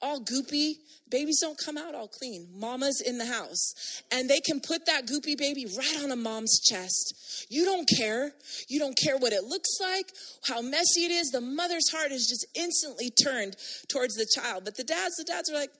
all 0.00 0.20
goopy, 0.20 0.74
Babies 1.10 1.40
don't 1.40 1.58
come 1.58 1.78
out 1.78 1.94
all 1.94 2.08
clean. 2.08 2.48
Mama's 2.54 3.00
in 3.00 3.18
the 3.18 3.24
house. 3.24 4.02
And 4.12 4.28
they 4.28 4.40
can 4.40 4.60
put 4.60 4.86
that 4.86 5.06
goopy 5.06 5.38
baby 5.38 5.66
right 5.76 6.02
on 6.02 6.12
a 6.12 6.16
mom's 6.16 6.60
chest. 6.60 7.46
You 7.48 7.64
don't 7.64 7.88
care. 7.88 8.32
You 8.68 8.78
don't 8.78 8.96
care 9.02 9.16
what 9.16 9.32
it 9.32 9.44
looks 9.44 9.78
like, 9.80 10.06
how 10.46 10.60
messy 10.60 11.04
it 11.04 11.10
is. 11.10 11.30
The 11.30 11.40
mother's 11.40 11.90
heart 11.90 12.12
is 12.12 12.26
just 12.26 12.46
instantly 12.54 13.10
turned 13.10 13.56
towards 13.88 14.14
the 14.16 14.26
child. 14.34 14.64
But 14.64 14.76
the 14.76 14.84
dads, 14.84 15.16
the 15.16 15.24
dads 15.24 15.50
are 15.50 15.54
like, 15.54 15.70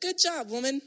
good 0.00 0.16
job, 0.22 0.50
woman. 0.50 0.80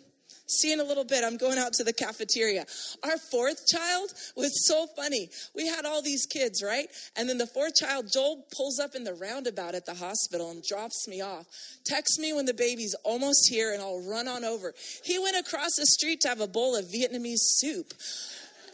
See 0.48 0.72
in 0.72 0.80
a 0.80 0.84
little 0.84 1.04
bit. 1.04 1.24
I'm 1.24 1.38
going 1.38 1.58
out 1.58 1.74
to 1.74 1.84
the 1.84 1.92
cafeteria. 1.92 2.66
Our 3.04 3.18
fourth 3.18 3.68
child 3.68 4.14
was 4.36 4.66
so 4.66 4.88
funny. 4.96 5.30
We 5.54 5.68
had 5.68 5.86
all 5.86 6.02
these 6.02 6.26
kids, 6.26 6.64
right? 6.64 6.88
And 7.18 7.28
then 7.28 7.38
the 7.38 7.48
fourth 7.48 7.76
child, 7.76 8.08
Joel, 8.12 8.46
pulls 8.56 8.80
up 8.80 8.96
in 8.96 9.04
the 9.04 9.14
roundabout 9.14 9.76
at 9.76 9.86
the 9.86 9.94
hospital 9.94 10.52
and 10.52 10.64
drops 10.64 11.08
me 11.08 11.22
off. 11.22 11.46
Text 11.86 12.20
me 12.20 12.32
when 12.32 12.46
the 12.46 12.54
baby's 12.54 12.96
almost 13.04 13.50
here 13.50 13.74
and 13.74 13.82
I'll 13.82 14.08
run 14.10 14.28
on 14.28 14.46
over. 14.46 14.74
He 15.04 15.20
went 15.20 15.38
across 15.38 15.76
the 15.76 15.86
street 15.86 16.22
to 16.22 16.30
have 16.30 16.40
a 16.40 16.48
bowl 16.48 16.78
of 16.78 16.86
Vietnamese 16.86 17.42
soup. 17.42 17.94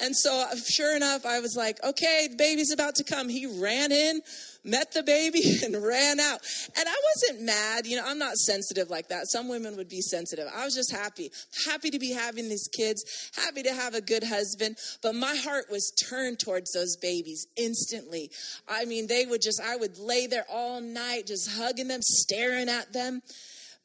And 0.01 0.15
so, 0.15 0.45
uh, 0.51 0.55
sure 0.55 0.95
enough, 0.95 1.25
I 1.25 1.39
was 1.39 1.55
like, 1.55 1.83
okay, 1.83 2.27
the 2.29 2.35
baby's 2.35 2.71
about 2.71 2.95
to 2.95 3.03
come. 3.03 3.29
He 3.29 3.45
ran 3.45 3.91
in, 3.91 4.21
met 4.63 4.91
the 4.93 5.03
baby, 5.03 5.41
and 5.63 5.75
ran 5.84 6.20
out. 6.20 6.41
And 6.77 6.88
I 6.88 6.96
wasn't 7.15 7.46
mad. 7.46 7.86
You 7.86 7.98
know, 7.98 8.03
I'm 8.05 8.20
not 8.20 8.36
sensitive 8.38 8.89
like 8.89 9.10
that. 9.10 9.27
Some 9.27 9.50
women 9.50 9.75
would 9.77 9.89
be 9.89 10.01
sensitive. 10.01 10.48
I 10.53 10.65
was 10.65 10.75
just 10.75 10.91
happy. 10.91 11.32
Happy 11.67 11.89
to 11.89 12.00
be 12.00 12.12
having 12.12 12.50
these 12.50 12.70
kids, 12.74 13.03
happy 13.36 13.63
to 13.63 13.74
have 13.74 13.93
a 13.93 14.01
good 14.01 14.24
husband. 14.24 14.77
But 15.01 15.15
my 15.15 15.36
heart 15.36 15.65
was 15.70 15.91
turned 16.10 16.39
towards 16.39 16.72
those 16.72 16.96
babies 16.98 17.48
instantly. 17.58 18.32
I 18.67 18.86
mean, 18.86 19.08
they 19.08 19.25
would 19.25 19.41
just, 19.41 19.62
I 19.62 19.75
would 19.75 19.98
lay 19.98 20.27
there 20.27 20.46
all 20.51 20.82
night, 20.82 21.27
just 21.27 21.50
hugging 21.51 21.88
them, 21.88 22.01
staring 22.01 22.70
at 22.70 22.93
them. 22.93 23.22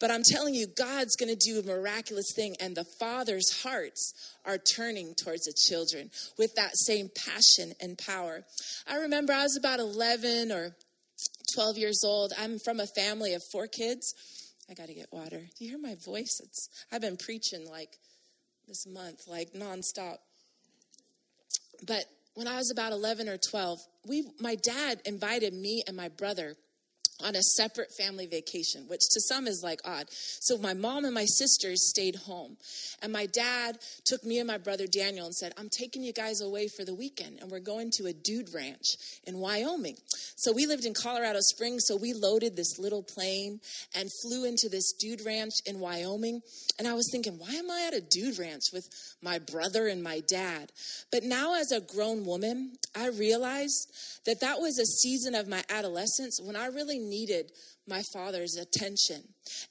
But 0.00 0.10
I'm 0.10 0.22
telling 0.22 0.54
you, 0.54 0.66
God's 0.66 1.16
going 1.16 1.34
to 1.34 1.36
do 1.36 1.58
a 1.58 1.62
miraculous 1.62 2.32
thing, 2.34 2.56
and 2.60 2.76
the 2.76 2.84
father's 2.84 3.62
hearts 3.62 4.12
are 4.44 4.58
turning 4.58 5.14
towards 5.14 5.44
the 5.44 5.54
children 5.68 6.10
with 6.38 6.54
that 6.54 6.76
same 6.76 7.10
passion 7.26 7.72
and 7.80 7.98
power. 7.98 8.44
I 8.86 8.96
remember 8.96 9.32
I 9.32 9.42
was 9.42 9.56
about 9.56 9.80
11 9.80 10.52
or 10.52 10.76
12 11.54 11.78
years 11.78 12.02
old. 12.04 12.32
I'm 12.38 12.58
from 12.58 12.78
a 12.78 12.86
family 12.86 13.34
of 13.34 13.42
four 13.50 13.66
kids. 13.66 14.14
I 14.70 14.74
got 14.74 14.86
to 14.86 14.94
get 14.94 15.08
water. 15.10 15.40
Do 15.58 15.64
you 15.64 15.70
hear 15.70 15.80
my 15.80 15.96
voice? 16.04 16.40
It's 16.42 16.68
I've 16.92 17.00
been 17.00 17.16
preaching 17.16 17.66
like 17.68 17.90
this 18.66 18.86
month, 18.86 19.26
like 19.26 19.52
nonstop. 19.54 20.18
But 21.86 22.04
when 22.34 22.46
I 22.46 22.56
was 22.56 22.70
about 22.70 22.92
11 22.92 23.28
or 23.28 23.38
12, 23.38 23.78
we 24.06 24.30
my 24.38 24.56
dad 24.56 25.00
invited 25.04 25.54
me 25.54 25.82
and 25.86 25.96
my 25.96 26.08
brother 26.08 26.54
on 27.24 27.34
a 27.34 27.42
separate 27.42 27.92
family 27.96 28.26
vacation, 28.26 28.84
which 28.88 29.00
to 29.10 29.20
some 29.20 29.46
is 29.46 29.60
like 29.64 29.80
odd. 29.84 30.06
So 30.10 30.58
my 30.58 30.74
mom 30.74 31.04
and 31.04 31.14
my 31.14 31.24
sisters 31.24 31.88
stayed 31.88 32.16
home. 32.16 32.56
And 33.02 33.12
my 33.12 33.26
dad 33.26 33.78
took 34.04 34.24
me 34.24 34.38
and 34.38 34.46
my 34.46 34.58
brother 34.58 34.86
Daniel 34.86 35.26
and 35.26 35.34
said, 35.34 35.52
I'm 35.58 35.68
taking 35.68 36.02
you 36.02 36.12
guys 36.12 36.40
away 36.40 36.68
for 36.68 36.84
the 36.84 36.94
weekend 36.94 37.38
and 37.40 37.50
we're 37.50 37.60
going 37.60 37.90
to 37.94 38.06
a 38.06 38.12
dude 38.12 38.54
ranch 38.54 38.96
in 39.26 39.38
Wyoming. 39.38 39.96
So 40.36 40.52
we 40.52 40.66
lived 40.66 40.84
in 40.84 40.94
Colorado 40.94 41.40
Springs, 41.40 41.84
so 41.86 41.96
we 41.96 42.12
loaded 42.12 42.56
this 42.56 42.78
little 42.78 43.02
plane 43.02 43.60
and 43.94 44.08
flew 44.22 44.44
into 44.44 44.68
this 44.68 44.92
dude 44.92 45.24
ranch 45.24 45.54
in 45.66 45.80
Wyoming. 45.80 46.40
And 46.78 46.86
I 46.86 46.94
was 46.94 47.08
thinking, 47.10 47.38
why 47.38 47.50
am 47.50 47.70
I 47.70 47.86
at 47.88 47.94
a 47.94 48.00
dude 48.00 48.38
ranch 48.38 48.64
with 48.72 48.88
my 49.22 49.38
brother 49.38 49.88
and 49.88 50.02
my 50.02 50.22
dad? 50.28 50.70
But 51.10 51.24
now 51.24 51.54
as 51.54 51.72
a 51.72 51.80
grown 51.80 52.24
woman, 52.24 52.76
I 52.96 53.08
realized 53.08 53.88
that 54.26 54.40
that 54.40 54.60
was 54.60 54.78
a 54.78 54.84
season 54.84 55.34
of 55.34 55.48
my 55.48 55.62
adolescence 55.68 56.40
when 56.42 56.56
I 56.56 56.66
really 56.66 56.98
needed 57.08 57.50
my 57.86 58.02
father's 58.12 58.56
attention. 58.56 59.22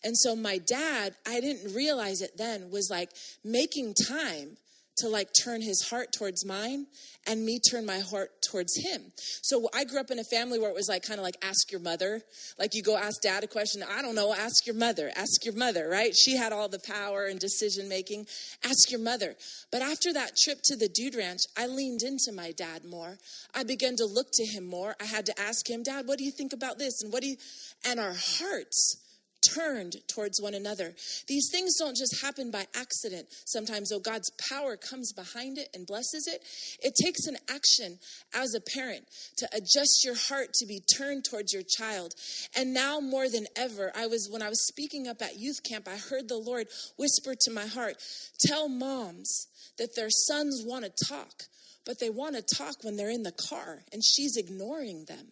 And 0.04 0.18
so 0.18 0.36
my 0.36 0.58
dad, 0.58 1.14
I 1.28 1.40
didn't 1.40 1.74
realize 1.74 2.22
it 2.22 2.38
then, 2.38 2.72
was 2.72 2.90
like 2.90 3.12
making 3.44 3.94
time 4.08 4.58
to 5.00 5.08
like 5.10 5.30
turn 5.44 5.62
his 5.62 5.88
heart 5.90 6.10
towards 6.18 6.46
mine 6.46 6.88
and 7.28 7.46
me 7.46 7.60
turn 7.60 7.86
my 7.86 8.00
heart 8.00 8.32
towards 8.50 8.74
him. 8.78 9.12
So 9.42 9.70
I 9.74 9.84
grew 9.84 10.00
up 10.00 10.12
in 10.12 10.20
a 10.20 10.24
family 10.24 10.60
where 10.60 10.70
it 10.70 10.76
was 10.76 10.88
like 10.88 11.04
kind 11.04 11.20
of 11.20 11.24
like 11.24 11.38
ask 11.44 11.72
your 11.72 11.82
mother. 11.82 12.22
Like 12.58 12.72
you 12.74 12.82
go 12.82 12.98
ask 12.98 13.22
dad 13.22 13.44
a 13.44 13.48
question, 13.48 13.84
I 13.84 14.02
don't 14.02 14.16
know, 14.16 14.34
ask 14.34 14.66
your 14.66 14.76
mother. 14.76 15.12
Ask 15.16 15.46
your 15.46 15.56
mother, 15.56 15.90
right? 15.90 16.16
She 16.16 16.38
had 16.38 16.54
all 16.54 16.70
the 16.70 16.80
power 16.80 17.26
and 17.26 17.40
decision 17.40 17.90
making. 17.90 18.28
Ask 18.64 18.90
your 18.90 19.02
mother. 19.02 19.36
But 19.72 19.82
after 19.82 20.14
that 20.14 20.32
trip 20.38 20.60
to 20.66 20.76
the 20.76 20.90
dude 20.90 21.16
ranch, 21.16 21.42
I 21.58 21.68
leaned 21.68 22.02
into 22.04 22.32
my 22.34 22.52
dad 22.52 22.84
more. 22.86 23.18
I 23.54 23.64
began 23.64 23.96
to 23.98 24.06
look 24.06 24.28
to 24.34 24.46
him 24.46 24.66
more. 24.66 24.96
I 25.02 25.06
had 25.06 25.26
to 25.28 25.40
ask 25.40 25.70
him, 25.70 25.84
"Dad, 25.84 26.08
what 26.08 26.18
do 26.18 26.24
you 26.24 26.32
think 26.32 26.54
about 26.54 26.78
this?" 26.78 27.02
And 27.02 27.12
what 27.12 27.22
do 27.22 27.30
you 27.30 27.38
and 27.86 28.00
our 28.00 28.14
hearts 28.14 28.98
turned 29.42 29.96
towards 30.08 30.42
one 30.42 30.54
another. 30.54 30.96
These 31.28 31.50
things 31.52 31.76
don't 31.78 31.96
just 31.96 32.22
happen 32.22 32.52
by 32.52 32.68
accident. 32.76 33.28
Sometimes, 33.46 33.90
though, 33.90 34.00
God's 34.00 34.32
power 34.50 34.78
comes 34.78 35.14
behind 35.14 35.58
it 35.58 35.70
and 35.74 35.86
blesses 35.86 36.28
it. 36.28 36.44
It 36.82 36.96
takes 36.96 37.26
an 37.28 37.38
action 37.50 38.00
as 38.34 38.54
a 38.54 38.62
parent 38.62 39.06
to 39.38 39.48
adjust 39.54 40.04
your 40.04 40.16
heart 40.16 40.54
to 40.56 40.66
be 40.66 40.82
turned 40.96 41.26
towards 41.26 41.54
your 41.54 41.64
child. 41.64 42.14
And 42.56 42.74
now 42.74 43.00
more 43.00 43.30
than 43.30 43.48
ever, 43.56 43.92
I 43.96 44.08
was 44.08 44.28
when 44.30 44.42
I 44.42 44.50
was 44.50 44.66
speaking 44.68 45.08
up 45.08 45.22
at 45.22 45.38
youth 45.38 45.64
camp, 45.64 45.88
I 45.88 45.98
heard 45.98 46.28
the 46.28 46.38
Lord 46.38 46.68
whisper 46.98 47.36
to 47.36 47.52
my 47.52 47.66
heart, 47.66 48.02
"Tell 48.40 48.68
moms 48.68 49.48
that 49.78 49.96
their 49.96 50.10
sons 50.10 50.64
want 50.64 50.86
to 50.86 51.06
talk." 51.06 51.48
But 51.88 52.00
they 52.00 52.10
want 52.10 52.36
to 52.36 52.56
talk 52.56 52.84
when 52.84 52.98
they're 52.98 53.10
in 53.10 53.24
the 53.24 53.32
car 53.32 53.80
and 53.94 54.04
she's 54.04 54.36
ignoring 54.36 55.06
them. 55.06 55.26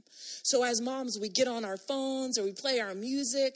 So, 0.43 0.63
as 0.63 0.79
moms, 0.79 1.17
we 1.19 1.29
get 1.29 1.47
on 1.47 1.65
our 1.65 1.75
phones 1.75 2.37
or 2.37 2.43
we 2.43 2.53
play 2.53 2.79
our 2.79 2.93
music, 2.93 3.55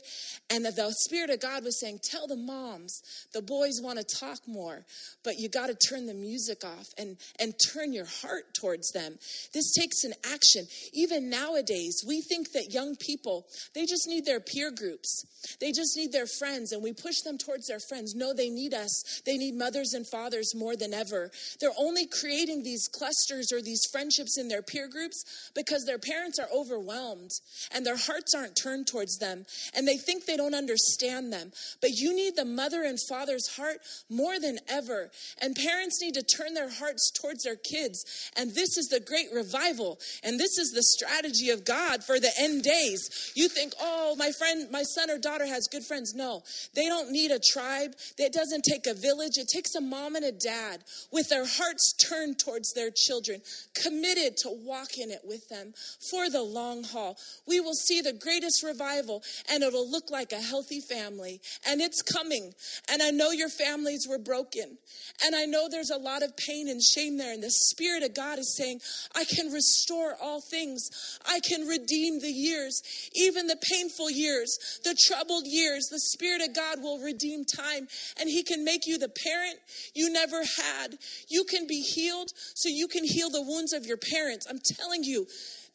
and 0.49 0.65
the, 0.65 0.71
the 0.71 0.91
Spirit 0.91 1.29
of 1.29 1.39
God 1.39 1.63
was 1.63 1.79
saying, 1.79 1.99
Tell 2.03 2.27
the 2.27 2.35
moms, 2.35 3.01
the 3.33 3.41
boys 3.41 3.79
want 3.81 3.99
to 3.99 4.15
talk 4.19 4.39
more, 4.47 4.85
but 5.23 5.37
you 5.37 5.49
got 5.49 5.67
to 5.67 5.75
turn 5.75 6.05
the 6.05 6.13
music 6.13 6.65
off 6.65 6.87
and, 6.97 7.15
and 7.39 7.53
turn 7.71 7.93
your 7.93 8.07
heart 8.21 8.43
towards 8.59 8.91
them. 8.91 9.17
This 9.53 9.71
takes 9.73 10.03
an 10.03 10.13
action. 10.33 10.65
Even 10.93 11.29
nowadays, 11.29 12.03
we 12.05 12.21
think 12.21 12.51
that 12.51 12.73
young 12.73 12.95
people, 12.95 13.45
they 13.73 13.85
just 13.85 14.07
need 14.07 14.25
their 14.25 14.39
peer 14.39 14.71
groups, 14.71 15.25
they 15.61 15.71
just 15.71 15.95
need 15.95 16.11
their 16.11 16.27
friends, 16.27 16.71
and 16.71 16.83
we 16.83 16.91
push 16.91 17.21
them 17.21 17.37
towards 17.37 17.67
their 17.67 17.79
friends. 17.79 18.13
No, 18.15 18.33
they 18.33 18.49
need 18.49 18.73
us. 18.73 19.21
They 19.25 19.37
need 19.37 19.55
mothers 19.55 19.93
and 19.93 20.05
fathers 20.07 20.53
more 20.55 20.75
than 20.75 20.93
ever. 20.93 21.31
They're 21.61 21.69
only 21.79 22.07
creating 22.07 22.63
these 22.63 22.88
clusters 22.91 23.51
or 23.51 23.61
these 23.61 23.85
friendships 23.91 24.37
in 24.37 24.47
their 24.47 24.61
peer 24.61 24.87
groups 24.87 25.51
because 25.55 25.85
their 25.85 25.99
parents 25.99 26.39
are 26.39 26.47
overwhelmed 26.53 27.31
and 27.73 27.85
their 27.85 27.97
hearts 27.97 28.33
aren't 28.35 28.55
turned 28.55 28.87
towards 28.87 29.17
them 29.17 29.45
and 29.75 29.87
they 29.87 29.97
think 29.97 30.25
they 30.25 30.37
don't 30.37 30.55
understand 30.55 31.31
them. 31.31 31.51
But 31.81 31.91
you 31.91 32.15
need 32.15 32.35
the 32.35 32.45
mother 32.45 32.83
and 32.83 32.97
father's 33.07 33.47
heart 33.55 33.77
more 34.09 34.39
than 34.39 34.59
ever. 34.67 35.09
And 35.41 35.55
parents 35.55 36.01
need 36.01 36.13
to 36.15 36.23
turn 36.23 36.53
their 36.53 36.69
hearts 36.69 37.11
towards 37.11 37.43
their 37.43 37.55
kids. 37.55 38.03
And 38.37 38.51
this 38.51 38.77
is 38.77 38.87
the 38.87 38.99
great 38.99 39.27
revival. 39.33 39.99
And 40.23 40.39
this 40.39 40.57
is 40.57 40.71
the 40.71 40.83
strategy 40.83 41.49
of 41.49 41.65
God 41.65 42.03
for 42.03 42.19
the 42.19 42.31
end 42.39 42.63
days. 42.63 43.31
You 43.35 43.47
think, 43.47 43.73
oh, 43.79 44.15
my 44.17 44.31
friend, 44.37 44.69
my 44.71 44.83
son 44.83 45.09
or 45.09 45.17
daughter 45.17 45.45
has 45.45 45.67
good 45.67 45.83
friends. 45.83 46.13
No, 46.15 46.43
they 46.75 46.85
don't 46.85 47.11
need 47.11 47.31
a 47.31 47.39
tribe. 47.39 47.95
It 48.17 48.33
doesn't 48.33 48.63
take 48.63 48.87
a 48.87 48.93
village. 48.93 49.37
It 49.37 49.47
takes 49.53 49.75
a 49.75 49.81
mom 49.81 50.15
and 50.15 50.25
a 50.25 50.31
dad 50.31 50.83
with 51.11 51.29
their 51.29 51.45
hearts 51.45 51.93
turned 51.93 52.39
towards 52.39 52.73
their 52.79 52.91
children, 52.95 53.41
committed 53.75 54.37
to 54.37 54.49
walk 54.49 54.97
in 54.97 55.11
it 55.11 55.21
with 55.25 55.47
them 55.49 55.73
for 56.09 56.29
the 56.29 56.41
long 56.41 56.83
haul. 56.83 57.17
We 57.45 57.59
will 57.59 57.73
see 57.73 57.99
the 57.99 58.13
greatest 58.13 58.63
revival 58.63 59.21
and 59.51 59.63
it'll 59.63 59.89
look 59.89 60.09
like 60.09 60.31
a 60.31 60.41
healthy 60.41 60.79
family. 60.79 61.41
And 61.67 61.81
it's 61.81 62.01
coming. 62.01 62.53
And 62.89 63.01
I 63.01 63.11
know 63.11 63.31
your 63.31 63.49
families 63.49 64.07
were 64.09 64.17
broken. 64.17 64.77
And 65.25 65.35
I 65.35 65.43
know 65.43 65.67
there's 65.67 65.89
a 65.89 65.97
lot 65.97 66.23
of 66.23 66.37
pain 66.37 66.69
and 66.69 66.81
shame 66.81 67.17
there. 67.17 67.33
And 67.33 67.43
the 67.43 67.51
Spirit 67.51 68.03
of 68.03 68.15
God 68.15 68.39
is 68.39 68.55
saying, 68.55 68.79
I 69.13 69.25
can 69.25 69.51
restore 69.51 70.15
all 70.21 70.39
things. 70.39 70.89
I 71.27 71.41
can 71.41 71.67
redeem 71.67 72.19
the 72.19 72.31
years, 72.31 72.81
even 73.13 73.47
the 73.47 73.59
painful 73.71 74.09
years, 74.09 74.57
the 74.83 74.95
troubled 75.07 75.43
years. 75.45 75.87
The 75.91 75.99
Spirit 75.99 76.41
of 76.47 76.55
God 76.55 76.81
will 76.81 76.99
redeem 76.99 77.43
time 77.43 77.87
and 78.19 78.29
He 78.29 78.43
can 78.43 78.63
make 78.63 78.87
you 78.87 78.97
the 78.97 79.09
parent 79.09 79.57
you 79.93 80.11
never 80.11 80.43
had. 80.43 80.97
You 81.27 81.43
can 81.43 81.67
be 81.67 81.81
healed 81.81 82.29
so 82.55 82.68
you 82.69 82.87
can 82.87 83.03
heal 83.03 83.29
the 83.29 83.41
wounds 83.41 83.73
of 83.73 83.85
your 83.85 83.97
parents. 83.97 84.47
I'm 84.49 84.59
telling 84.77 85.03
you, 85.03 85.25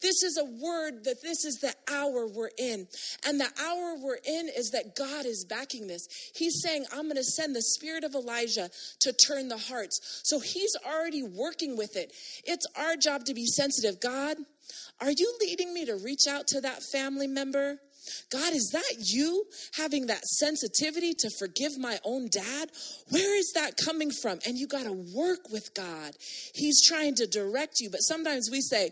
this 0.01 0.23
is 0.23 0.37
a 0.37 0.45
word 0.45 1.05
that 1.05 1.21
this 1.21 1.45
is 1.45 1.59
the 1.61 1.73
hour 1.91 2.27
we're 2.27 2.51
in. 2.57 2.87
And 3.25 3.39
the 3.39 3.49
hour 3.59 3.95
we're 3.97 4.19
in 4.23 4.49
is 4.55 4.71
that 4.71 4.95
God 4.95 5.25
is 5.25 5.45
backing 5.49 5.87
this. 5.87 6.07
He's 6.35 6.61
saying, 6.61 6.85
I'm 6.91 7.03
going 7.03 7.15
to 7.15 7.23
send 7.23 7.55
the 7.55 7.61
spirit 7.61 8.03
of 8.03 8.13
Elijah 8.13 8.69
to 9.01 9.13
turn 9.13 9.47
the 9.47 9.57
hearts. 9.57 10.21
So 10.25 10.39
he's 10.39 10.75
already 10.85 11.23
working 11.23 11.77
with 11.77 11.95
it. 11.95 12.11
It's 12.43 12.65
our 12.75 12.95
job 12.97 13.25
to 13.25 13.33
be 13.33 13.45
sensitive. 13.45 13.99
God, 14.01 14.37
are 14.99 15.11
you 15.11 15.37
leading 15.41 15.73
me 15.73 15.85
to 15.85 15.95
reach 15.95 16.27
out 16.29 16.47
to 16.47 16.61
that 16.61 16.83
family 16.91 17.27
member? 17.27 17.79
God, 18.31 18.53
is 18.53 18.69
that 18.73 18.95
you 18.99 19.45
having 19.77 20.07
that 20.07 20.23
sensitivity 20.25 21.13
to 21.19 21.29
forgive 21.39 21.77
my 21.77 21.99
own 22.03 22.27
dad? 22.29 22.69
Where 23.09 23.37
is 23.37 23.51
that 23.55 23.77
coming 23.77 24.11
from? 24.11 24.39
And 24.45 24.57
you 24.57 24.67
got 24.67 24.83
to 24.83 25.05
work 25.13 25.49
with 25.51 25.73
God. 25.73 26.13
He's 26.53 26.85
trying 26.85 27.15
to 27.15 27.27
direct 27.27 27.79
you. 27.79 27.89
But 27.89 27.99
sometimes 27.99 28.49
we 28.51 28.61
say, 28.61 28.91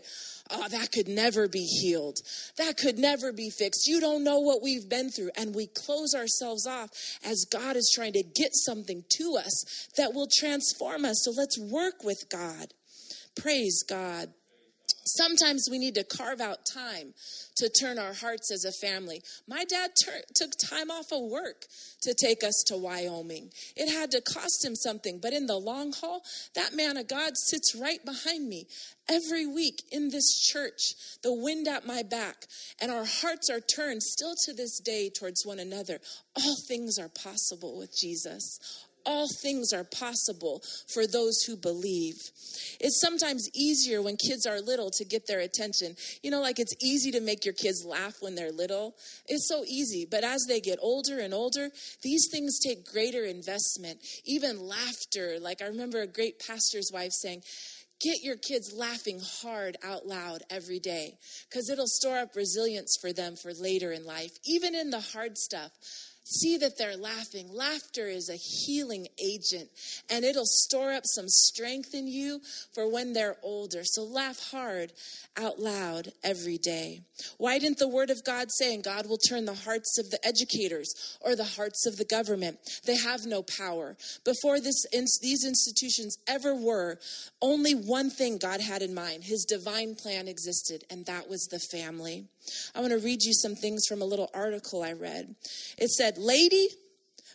oh, 0.50 0.68
that 0.68 0.92
could 0.92 1.08
never 1.08 1.48
be 1.48 1.64
healed. 1.64 2.18
That 2.58 2.76
could 2.76 2.98
never 2.98 3.32
be 3.32 3.50
fixed. 3.50 3.86
You 3.86 4.00
don't 4.00 4.24
know 4.24 4.40
what 4.40 4.62
we've 4.62 4.88
been 4.88 5.10
through. 5.10 5.30
And 5.36 5.54
we 5.54 5.66
close 5.66 6.14
ourselves 6.14 6.66
off 6.66 6.90
as 7.24 7.46
God 7.50 7.76
is 7.76 7.90
trying 7.94 8.12
to 8.14 8.22
get 8.22 8.50
something 8.52 9.04
to 9.16 9.36
us 9.38 9.88
that 9.96 10.14
will 10.14 10.28
transform 10.32 11.04
us. 11.04 11.22
So 11.24 11.32
let's 11.36 11.58
work 11.58 12.04
with 12.04 12.28
God. 12.30 12.72
Praise 13.36 13.82
God. 13.82 14.28
Sometimes 15.06 15.68
we 15.70 15.78
need 15.78 15.94
to 15.96 16.04
carve 16.04 16.40
out 16.40 16.64
time 16.64 17.12
to 17.56 17.68
turn 17.68 17.98
our 17.98 18.14
hearts 18.14 18.50
as 18.50 18.64
a 18.64 18.72
family. 18.72 19.22
My 19.46 19.64
dad 19.64 19.90
ter- 20.02 20.22
took 20.34 20.52
time 20.58 20.90
off 20.90 21.12
of 21.12 21.30
work 21.30 21.66
to 22.00 22.14
take 22.14 22.42
us 22.42 22.64
to 22.68 22.76
Wyoming. 22.76 23.50
It 23.76 23.92
had 23.92 24.10
to 24.12 24.22
cost 24.22 24.64
him 24.64 24.74
something, 24.74 25.18
but 25.20 25.32
in 25.32 25.46
the 25.46 25.56
long 25.56 25.92
haul, 25.92 26.22
that 26.54 26.74
man 26.74 26.96
of 26.96 27.06
God 27.06 27.36
sits 27.36 27.74
right 27.74 28.02
behind 28.04 28.48
me 28.48 28.66
every 29.08 29.46
week 29.46 29.82
in 29.92 30.08
this 30.08 30.40
church, 30.40 30.94
the 31.22 31.32
wind 31.32 31.68
at 31.68 31.86
my 31.86 32.02
back, 32.02 32.46
and 32.80 32.90
our 32.90 33.04
hearts 33.04 33.50
are 33.50 33.60
turned 33.60 34.02
still 34.02 34.34
to 34.44 34.54
this 34.54 34.80
day 34.80 35.10
towards 35.10 35.44
one 35.44 35.58
another. 35.58 36.00
All 36.36 36.56
things 36.66 36.98
are 36.98 37.10
possible 37.10 37.78
with 37.78 37.94
Jesus 37.96 38.83
all 39.06 39.28
things 39.42 39.72
are 39.72 39.84
possible 39.84 40.62
for 40.92 41.06
those 41.06 41.42
who 41.42 41.56
believe. 41.56 42.16
It's 42.80 43.00
sometimes 43.00 43.48
easier 43.54 44.02
when 44.02 44.16
kids 44.16 44.46
are 44.46 44.60
little 44.60 44.90
to 44.92 45.04
get 45.04 45.26
their 45.26 45.40
attention. 45.40 45.96
You 46.22 46.30
know, 46.30 46.40
like 46.40 46.58
it's 46.58 46.74
easy 46.82 47.10
to 47.12 47.20
make 47.20 47.44
your 47.44 47.54
kids 47.54 47.84
laugh 47.84 48.16
when 48.20 48.34
they're 48.34 48.52
little. 48.52 48.94
It's 49.26 49.48
so 49.48 49.64
easy. 49.66 50.06
But 50.10 50.24
as 50.24 50.44
they 50.48 50.60
get 50.60 50.78
older 50.80 51.18
and 51.18 51.34
older, 51.34 51.70
these 52.02 52.28
things 52.30 52.58
take 52.58 52.90
greater 52.90 53.24
investment, 53.24 53.98
even 54.24 54.60
laughter. 54.60 55.38
Like 55.40 55.62
I 55.62 55.66
remember 55.66 56.00
a 56.00 56.06
great 56.06 56.38
pastor's 56.38 56.90
wife 56.92 57.12
saying, 57.12 57.42
Get 58.00 58.22
your 58.22 58.36
kids 58.36 58.74
laughing 58.76 59.20
hard 59.40 59.76
out 59.82 60.06
loud 60.06 60.42
every 60.50 60.78
day 60.78 61.16
because 61.48 61.70
it'll 61.70 61.86
store 61.86 62.18
up 62.18 62.34
resilience 62.34 62.98
for 63.00 63.12
them 63.12 63.34
for 63.36 63.52
later 63.54 63.92
in 63.92 64.04
life, 64.04 64.32
even 64.44 64.74
in 64.74 64.90
the 64.90 65.00
hard 65.00 65.38
stuff. 65.38 65.70
See 66.24 66.56
that 66.56 66.78
they're 66.78 66.96
laughing. 66.96 67.50
Laughter 67.52 68.08
is 68.08 68.30
a 68.30 68.36
healing 68.36 69.08
agent 69.22 69.68
and 70.10 70.24
it'll 70.24 70.46
store 70.46 70.92
up 70.92 71.04
some 71.04 71.28
strength 71.28 71.92
in 71.92 72.06
you 72.06 72.40
for 72.74 72.90
when 72.90 73.12
they're 73.12 73.36
older. 73.42 73.82
So 73.84 74.04
laugh 74.04 74.50
hard 74.50 74.92
out 75.36 75.58
loud 75.58 76.12
every 76.22 76.56
day. 76.56 77.02
Why 77.36 77.58
didn't 77.58 77.78
the 77.78 77.88
word 77.88 78.08
of 78.10 78.24
God 78.24 78.48
say, 78.50 78.74
and 78.74 78.82
God 78.82 79.06
will 79.06 79.18
turn 79.18 79.44
the 79.44 79.54
hearts 79.54 79.98
of 79.98 80.10
the 80.10 80.18
educators 80.26 81.18
or 81.20 81.36
the 81.36 81.44
hearts 81.44 81.86
of 81.86 81.96
the 81.96 82.04
government? 82.04 82.58
They 82.86 82.96
have 82.96 83.26
no 83.26 83.42
power. 83.42 83.96
Before 84.24 84.60
this, 84.60 84.84
these 85.20 85.44
institutions 85.44 86.16
ever 86.26 86.54
were, 86.54 86.98
only 87.42 87.74
one 87.74 88.10
thing 88.10 88.38
God 88.38 88.60
had 88.60 88.82
in 88.82 88.94
mind 88.94 89.24
His 89.24 89.44
divine 89.44 89.94
plan 89.94 90.28
existed, 90.28 90.84
and 90.88 91.04
that 91.06 91.28
was 91.28 91.46
the 91.46 91.60
family. 91.70 92.28
I 92.74 92.80
want 92.80 92.92
to 92.92 92.98
read 92.98 93.22
you 93.22 93.32
some 93.34 93.54
things 93.54 93.86
from 93.86 94.02
a 94.02 94.06
little 94.06 94.30
article 94.34 94.82
I 94.82 94.92
read. 94.92 95.34
It 95.78 95.90
said, 95.90 96.18
Lady, 96.18 96.68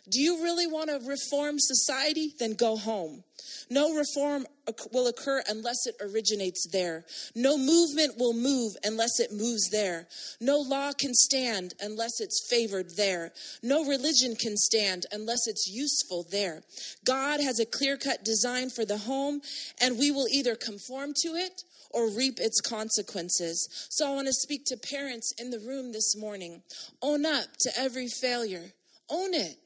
do 0.08 0.20
you 0.20 0.42
really 0.42 0.66
want 0.66 0.88
to 0.90 0.98
reform 1.06 1.56
society? 1.58 2.34
Then 2.38 2.54
go 2.54 2.76
home. 2.76 3.22
No 3.68 3.94
reform 3.94 4.46
will 4.92 5.06
occur 5.06 5.42
unless 5.48 5.86
it 5.86 5.94
originates 6.00 6.66
there. 6.72 7.04
No 7.34 7.56
movement 7.56 8.18
will 8.18 8.32
move 8.32 8.72
unless 8.82 9.20
it 9.20 9.32
moves 9.32 9.68
there. 9.70 10.08
No 10.40 10.58
law 10.58 10.92
can 10.92 11.14
stand 11.14 11.74
unless 11.80 12.20
it's 12.20 12.46
favored 12.48 12.96
there. 12.96 13.32
No 13.62 13.84
religion 13.84 14.34
can 14.34 14.56
stand 14.56 15.06
unless 15.12 15.46
it's 15.46 15.68
useful 15.68 16.26
there. 16.30 16.62
God 17.04 17.40
has 17.40 17.60
a 17.60 17.66
clear 17.66 17.96
cut 17.96 18.24
design 18.24 18.70
for 18.70 18.84
the 18.84 18.98
home, 18.98 19.40
and 19.80 19.98
we 19.98 20.10
will 20.10 20.26
either 20.28 20.56
conform 20.56 21.12
to 21.22 21.34
it 21.34 21.62
or 21.90 22.10
reap 22.10 22.38
its 22.38 22.60
consequences. 22.60 23.68
So 23.90 24.10
I 24.10 24.14
want 24.14 24.26
to 24.28 24.32
speak 24.32 24.64
to 24.66 24.76
parents 24.76 25.32
in 25.38 25.50
the 25.50 25.60
room 25.60 25.92
this 25.92 26.16
morning. 26.16 26.62
Own 27.02 27.26
up 27.26 27.46
to 27.60 27.70
every 27.78 28.08
failure, 28.08 28.72
own 29.08 29.34
it. 29.34 29.56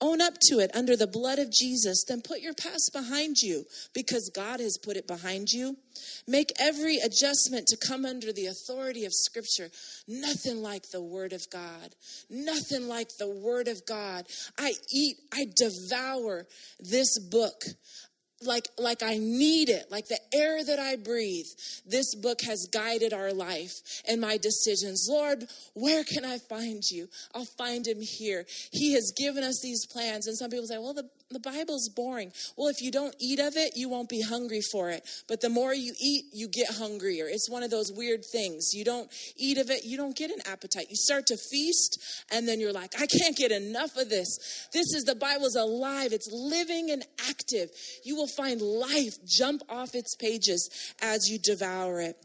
Own 0.00 0.20
up 0.20 0.34
to 0.48 0.58
it 0.58 0.70
under 0.74 0.96
the 0.96 1.06
blood 1.06 1.38
of 1.38 1.50
Jesus. 1.50 2.04
Then 2.06 2.20
put 2.20 2.40
your 2.40 2.52
past 2.52 2.90
behind 2.92 3.36
you 3.40 3.64
because 3.94 4.30
God 4.34 4.60
has 4.60 4.76
put 4.76 4.96
it 4.96 5.06
behind 5.06 5.48
you. 5.50 5.76
Make 6.26 6.52
every 6.58 6.98
adjustment 6.98 7.68
to 7.68 7.78
come 7.78 8.04
under 8.04 8.32
the 8.32 8.46
authority 8.46 9.06
of 9.06 9.14
Scripture. 9.14 9.70
Nothing 10.06 10.60
like 10.60 10.90
the 10.90 11.00
Word 11.00 11.32
of 11.32 11.48
God. 11.50 11.94
Nothing 12.28 12.88
like 12.88 13.16
the 13.18 13.30
Word 13.30 13.68
of 13.68 13.86
God. 13.86 14.26
I 14.58 14.74
eat, 14.92 15.16
I 15.32 15.46
devour 15.56 16.46
this 16.80 17.18
book 17.18 17.62
like 18.42 18.68
like 18.78 19.02
I 19.02 19.18
need 19.18 19.68
it, 19.68 19.90
like 19.90 20.08
the 20.08 20.18
air 20.32 20.64
that 20.64 20.78
I 20.78 20.96
breathe. 20.96 21.46
This 21.86 22.14
book 22.14 22.42
has 22.42 22.68
guided 22.72 23.12
our 23.12 23.32
life 23.32 24.02
and 24.08 24.20
my 24.20 24.36
decisions. 24.36 25.06
Lord, 25.08 25.46
where 25.74 26.04
can 26.04 26.24
I 26.24 26.38
find 26.38 26.82
you? 26.90 27.08
I'll 27.34 27.44
find 27.44 27.86
him 27.86 28.00
here. 28.00 28.44
He 28.72 28.94
has 28.94 29.12
given 29.16 29.44
us 29.44 29.60
these 29.62 29.86
plans 29.86 30.26
and 30.26 30.36
some 30.36 30.50
people 30.50 30.66
say, 30.66 30.78
"Well, 30.78 30.94
the 30.94 31.08
the 31.30 31.40
Bible's 31.40 31.88
boring. 31.88 32.32
Well, 32.56 32.68
if 32.68 32.80
you 32.80 32.90
don't 32.90 33.14
eat 33.18 33.40
of 33.40 33.56
it, 33.56 33.72
you 33.76 33.88
won't 33.88 34.08
be 34.08 34.22
hungry 34.22 34.60
for 34.70 34.90
it. 34.90 35.02
But 35.28 35.40
the 35.40 35.48
more 35.48 35.74
you 35.74 35.92
eat, 36.00 36.26
you 36.32 36.48
get 36.48 36.70
hungrier. 36.70 37.26
It's 37.28 37.50
one 37.50 37.62
of 37.62 37.70
those 37.70 37.90
weird 37.92 38.24
things. 38.24 38.72
You 38.72 38.84
don't 38.84 39.10
eat 39.36 39.58
of 39.58 39.70
it, 39.70 39.84
you 39.84 39.96
don't 39.96 40.16
get 40.16 40.30
an 40.30 40.40
appetite. 40.46 40.86
You 40.90 40.96
start 40.96 41.26
to 41.26 41.36
feast, 41.36 41.98
and 42.30 42.46
then 42.46 42.60
you're 42.60 42.72
like, 42.72 42.92
I 43.00 43.06
can't 43.06 43.36
get 43.36 43.52
enough 43.52 43.96
of 43.96 44.10
this. 44.10 44.68
This 44.72 44.92
is 44.94 45.04
the 45.04 45.14
Bible's 45.14 45.56
alive, 45.56 46.12
it's 46.12 46.30
living 46.32 46.90
and 46.90 47.04
active. 47.28 47.70
You 48.04 48.16
will 48.16 48.28
find 48.28 48.60
life 48.60 49.14
jump 49.26 49.62
off 49.68 49.94
its 49.94 50.14
pages 50.16 50.68
as 51.02 51.28
you 51.28 51.38
devour 51.38 52.00
it. 52.00 52.16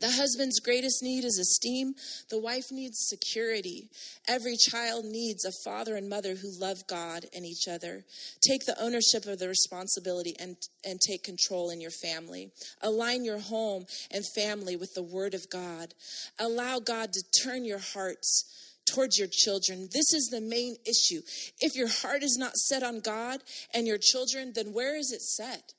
The 0.00 0.10
husband's 0.10 0.60
greatest 0.60 1.02
need 1.02 1.24
is 1.24 1.38
esteem. 1.38 1.94
The 2.30 2.40
wife 2.40 2.72
needs 2.72 3.06
security. 3.06 3.90
Every 4.26 4.56
child 4.56 5.04
needs 5.04 5.44
a 5.44 5.52
father 5.64 5.94
and 5.94 6.08
mother 6.08 6.34
who 6.34 6.50
love 6.58 6.86
God 6.88 7.26
and 7.34 7.44
each 7.44 7.68
other. 7.68 8.04
Take 8.40 8.64
the 8.64 8.80
ownership 8.82 9.26
of 9.26 9.38
the 9.38 9.48
responsibility 9.48 10.34
and, 10.40 10.56
and 10.84 11.00
take 11.00 11.22
control 11.22 11.70
in 11.70 11.80
your 11.80 11.90
family. 11.90 12.50
Align 12.80 13.24
your 13.24 13.38
home 13.38 13.86
and 14.10 14.24
family 14.34 14.76
with 14.76 14.94
the 14.94 15.02
Word 15.02 15.34
of 15.34 15.50
God. 15.50 15.94
Allow 16.38 16.80
God 16.80 17.12
to 17.12 17.22
turn 17.44 17.64
your 17.64 17.78
hearts 17.78 18.44
towards 18.86 19.18
your 19.18 19.28
children. 19.30 19.88
This 19.92 20.12
is 20.12 20.28
the 20.30 20.40
main 20.40 20.76
issue. 20.86 21.20
If 21.60 21.76
your 21.76 21.88
heart 21.88 22.22
is 22.22 22.36
not 22.38 22.56
set 22.56 22.82
on 22.82 23.00
God 23.00 23.40
and 23.74 23.86
your 23.86 23.98
children, 23.98 24.52
then 24.54 24.72
where 24.72 24.96
is 24.96 25.12
it 25.12 25.22
set? 25.22 25.74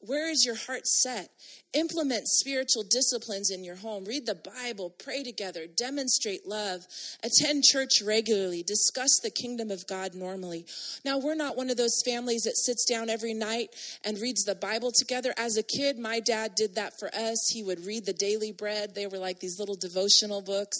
Where 0.00 0.30
is 0.30 0.44
your 0.44 0.54
heart 0.54 0.86
set? 0.86 1.30
Implement 1.76 2.26
spiritual 2.26 2.84
disciplines 2.84 3.50
in 3.50 3.62
your 3.62 3.76
home. 3.76 4.06
Read 4.06 4.24
the 4.24 4.34
Bible, 4.34 4.94
pray 4.98 5.22
together, 5.22 5.66
demonstrate 5.66 6.46
love, 6.46 6.86
attend 7.22 7.64
church 7.64 8.00
regularly, 8.02 8.62
discuss 8.62 9.20
the 9.22 9.28
kingdom 9.28 9.70
of 9.70 9.86
God 9.86 10.14
normally. 10.14 10.64
Now, 11.04 11.18
we're 11.18 11.34
not 11.34 11.54
one 11.54 11.68
of 11.68 11.76
those 11.76 12.00
families 12.06 12.44
that 12.44 12.56
sits 12.56 12.86
down 12.86 13.10
every 13.10 13.34
night 13.34 13.68
and 14.06 14.18
reads 14.18 14.44
the 14.44 14.54
Bible 14.54 14.90
together. 14.90 15.34
As 15.36 15.58
a 15.58 15.62
kid, 15.62 15.98
my 15.98 16.18
dad 16.18 16.54
did 16.54 16.76
that 16.76 16.98
for 16.98 17.14
us. 17.14 17.50
He 17.52 17.62
would 17.62 17.84
read 17.84 18.06
the 18.06 18.14
daily 18.14 18.52
bread, 18.52 18.94
they 18.94 19.06
were 19.06 19.18
like 19.18 19.40
these 19.40 19.58
little 19.58 19.76
devotional 19.76 20.40
books, 20.40 20.78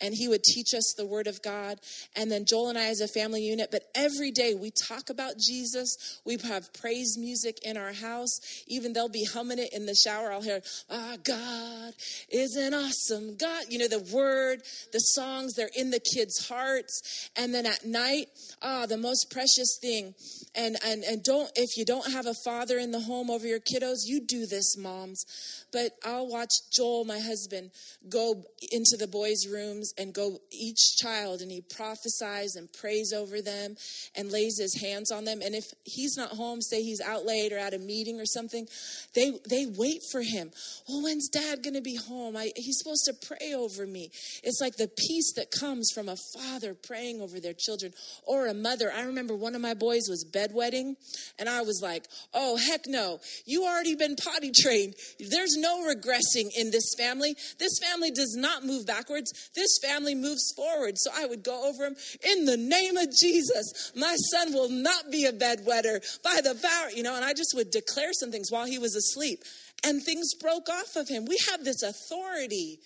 and 0.00 0.14
he 0.14 0.28
would 0.28 0.44
teach 0.44 0.74
us 0.74 0.94
the 0.96 1.06
Word 1.06 1.26
of 1.26 1.42
God. 1.42 1.80
And 2.14 2.30
then 2.30 2.44
Joel 2.44 2.68
and 2.68 2.78
I, 2.78 2.84
as 2.84 3.00
a 3.00 3.08
family 3.08 3.42
unit, 3.42 3.70
but 3.72 3.82
every 3.96 4.30
day 4.30 4.54
we 4.54 4.70
talk 4.70 5.10
about 5.10 5.38
Jesus. 5.40 6.20
We 6.24 6.38
have 6.44 6.72
praise 6.72 7.16
music 7.18 7.58
in 7.64 7.76
our 7.76 7.92
house. 7.92 8.38
Even 8.68 8.92
they'll 8.92 9.08
be 9.08 9.24
humming 9.24 9.58
it 9.58 9.72
in 9.72 9.86
the 9.86 9.96
shower 9.96 10.35
I'll 10.36 10.60
Our 10.90 11.16
God 11.16 11.94
is 12.28 12.56
an 12.56 12.74
awesome 12.74 13.36
God. 13.36 13.64
You 13.70 13.78
know, 13.78 13.88
the 13.88 14.06
word, 14.12 14.62
the 14.92 14.98
songs, 14.98 15.54
they're 15.54 15.70
in 15.74 15.90
the 15.90 16.00
kids' 16.14 16.46
hearts. 16.48 17.30
And 17.36 17.54
then 17.54 17.64
at 17.64 17.86
night, 17.86 18.26
ah, 18.60 18.86
the 18.86 18.98
most 18.98 19.30
precious 19.30 19.78
thing. 19.80 20.14
And, 20.54 20.76
and, 20.84 21.04
and 21.04 21.22
don't, 21.22 21.50
if 21.56 21.76
you 21.76 21.84
don't 21.84 22.12
have 22.12 22.26
a 22.26 22.34
father 22.44 22.78
in 22.78 22.90
the 22.90 23.00
home 23.00 23.30
over 23.30 23.46
your 23.46 23.60
kiddos, 23.60 24.00
you 24.04 24.20
do 24.20 24.46
this, 24.46 24.76
moms. 24.76 25.24
But 25.72 25.92
I'll 26.04 26.28
watch 26.28 26.50
Joel, 26.72 27.04
my 27.04 27.20
husband, 27.20 27.70
go 28.08 28.42
into 28.72 28.96
the 28.98 29.06
boys' 29.06 29.46
rooms 29.46 29.92
and 29.96 30.12
go 30.12 30.38
each 30.50 30.96
child 30.96 31.40
and 31.40 31.50
he 31.50 31.60
prophesies 31.60 32.56
and 32.56 32.72
prays 32.72 33.12
over 33.12 33.40
them 33.40 33.76
and 34.16 34.32
lays 34.32 34.58
his 34.58 34.80
hands 34.80 35.12
on 35.12 35.24
them. 35.24 35.40
And 35.42 35.54
if 35.54 35.66
he's 35.84 36.16
not 36.16 36.30
home, 36.30 36.60
say 36.60 36.82
he's 36.82 37.00
out 37.00 37.24
late 37.24 37.52
or 37.52 37.58
at 37.58 37.74
a 37.74 37.78
meeting 37.78 38.20
or 38.20 38.26
something, 38.26 38.66
they 39.14 39.32
they 39.48 39.66
wait 39.66 40.00
for 40.10 40.22
him. 40.22 40.50
Well, 40.88 41.02
when's 41.02 41.28
dad 41.28 41.62
to 41.76 41.80
be 41.80 41.96
home? 41.96 42.36
I, 42.36 42.52
he's 42.56 42.78
supposed 42.78 43.04
to 43.06 43.26
pray 43.26 43.54
over 43.54 43.86
me. 43.86 44.10
It's 44.42 44.60
like 44.60 44.76
the 44.76 44.88
peace 44.88 45.32
that 45.36 45.50
comes 45.50 45.90
from 45.94 46.08
a 46.08 46.16
father 46.34 46.74
praying 46.74 47.20
over 47.20 47.40
their 47.40 47.54
children 47.56 47.92
or 48.24 48.46
a 48.46 48.54
mother. 48.54 48.92
I 48.92 49.02
remember 49.02 49.36
one 49.36 49.54
of 49.54 49.60
my 49.60 49.74
boys 49.74 50.08
was 50.08 50.24
bedwetting, 50.24 50.94
and 51.38 51.48
I 51.48 51.62
was 51.62 51.80
like, 51.82 52.06
oh, 52.34 52.56
heck 52.56 52.86
no. 52.86 53.20
You 53.44 53.64
already 53.64 53.94
been 53.94 54.16
potty 54.16 54.50
trained. 54.54 54.94
There's 55.18 55.55
no 55.56 55.86
regressing 55.86 56.50
in 56.56 56.70
this 56.70 56.94
family. 56.96 57.36
This 57.58 57.78
family 57.78 58.10
does 58.10 58.34
not 58.36 58.64
move 58.64 58.86
backwards, 58.86 59.50
this 59.54 59.78
family 59.82 60.14
moves 60.14 60.52
forward. 60.54 60.94
So 60.96 61.10
I 61.14 61.26
would 61.26 61.42
go 61.42 61.68
over 61.68 61.86
him 61.86 61.96
in 62.22 62.44
the 62.44 62.56
name 62.56 62.96
of 62.96 63.08
Jesus. 63.14 63.92
My 63.96 64.16
son 64.30 64.52
will 64.52 64.70
not 64.70 65.10
be 65.10 65.26
a 65.26 65.32
bedwetter 65.32 66.00
by 66.22 66.40
the 66.42 66.54
power, 66.54 66.90
you 66.90 67.02
know, 67.02 67.16
and 67.16 67.24
I 67.24 67.32
just 67.32 67.54
would 67.54 67.70
declare 67.70 68.12
some 68.12 68.30
things 68.30 68.50
while 68.50 68.66
he 68.66 68.78
was 68.78 68.94
asleep 68.94 69.42
and 69.84 70.02
things 70.02 70.34
broke 70.34 70.68
off 70.68 70.96
of 70.96 71.08
him. 71.08 71.24
We 71.26 71.38
have 71.50 71.64
this 71.64 71.82
authority 71.82 72.78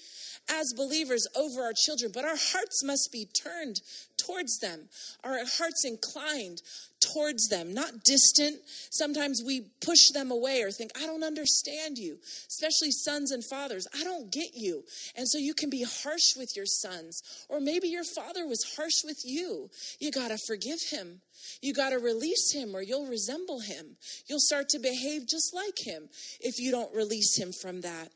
as 0.48 0.72
believers 0.76 1.26
over 1.36 1.62
our 1.62 1.72
children, 1.72 2.10
but 2.12 2.24
our 2.24 2.36
hearts 2.36 2.82
must 2.84 3.10
be 3.12 3.26
turned 3.26 3.76
towards 4.16 4.58
them, 4.58 4.88
our 5.24 5.38
hearts 5.38 5.84
inclined 5.84 6.60
towards 7.00 7.48
them, 7.48 7.74
not 7.74 8.04
distant. 8.04 8.60
Sometimes 8.90 9.42
we 9.44 9.62
push 9.84 10.10
them 10.12 10.30
away 10.30 10.62
or 10.62 10.70
think, 10.70 10.92
I 10.96 11.06
don't 11.06 11.24
understand 11.24 11.98
you, 11.98 12.18
especially 12.48 12.90
sons 12.90 13.30
and 13.30 13.44
fathers. 13.44 13.86
I 13.94 14.04
don't 14.04 14.30
get 14.30 14.54
you. 14.54 14.84
And 15.16 15.28
so 15.28 15.38
you 15.38 15.54
can 15.54 15.70
be 15.70 15.84
harsh 15.84 16.36
with 16.36 16.56
your 16.56 16.66
sons, 16.66 17.22
or 17.48 17.60
maybe 17.60 17.88
your 17.88 18.04
father 18.04 18.46
was 18.46 18.74
harsh 18.76 19.04
with 19.04 19.22
you. 19.24 19.70
You 19.98 20.10
got 20.10 20.28
to 20.28 20.38
forgive 20.46 20.78
him. 20.90 21.20
You 21.62 21.74
got 21.74 21.90
to 21.90 21.98
release 21.98 22.52
him 22.52 22.74
or 22.74 22.82
you'll 22.82 23.06
resemble 23.06 23.60
him. 23.60 23.96
You'll 24.26 24.40
start 24.40 24.68
to 24.70 24.78
behave 24.78 25.26
just 25.26 25.54
like 25.54 25.78
him 25.78 26.08
if 26.40 26.58
you 26.58 26.70
don't 26.70 26.94
release 26.94 27.38
him 27.38 27.52
from 27.52 27.80
that. 27.82 28.10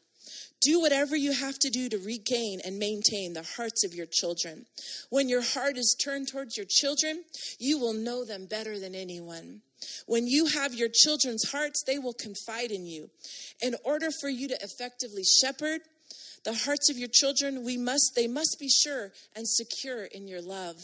Do 0.60 0.80
whatever 0.80 1.14
you 1.14 1.32
have 1.32 1.58
to 1.58 1.70
do 1.70 1.88
to 1.90 1.98
regain 1.98 2.60
and 2.64 2.78
maintain 2.78 3.32
the 3.32 3.46
hearts 3.56 3.84
of 3.84 3.94
your 3.94 4.06
children. 4.06 4.66
When 5.10 5.28
your 5.28 5.42
heart 5.42 5.76
is 5.76 5.96
turned 6.02 6.28
towards 6.28 6.56
your 6.56 6.66
children, 6.68 7.24
you 7.58 7.78
will 7.78 7.92
know 7.92 8.24
them 8.24 8.46
better 8.46 8.78
than 8.78 8.94
anyone. 8.94 9.60
When 10.06 10.26
you 10.26 10.46
have 10.46 10.74
your 10.74 10.88
children's 10.88 11.50
hearts, 11.50 11.82
they 11.86 11.98
will 11.98 12.14
confide 12.14 12.70
in 12.70 12.86
you. 12.86 13.10
In 13.60 13.76
order 13.84 14.08
for 14.20 14.28
you 14.28 14.48
to 14.48 14.58
effectively 14.62 15.24
shepherd 15.40 15.82
the 16.44 16.54
hearts 16.54 16.90
of 16.90 16.98
your 16.98 17.08
children, 17.12 17.64
we 17.64 17.76
must 17.76 18.12
they 18.14 18.26
must 18.26 18.56
be 18.58 18.68
sure 18.68 19.12
and 19.34 19.46
secure 19.46 20.04
in 20.04 20.26
your 20.26 20.42
love 20.42 20.76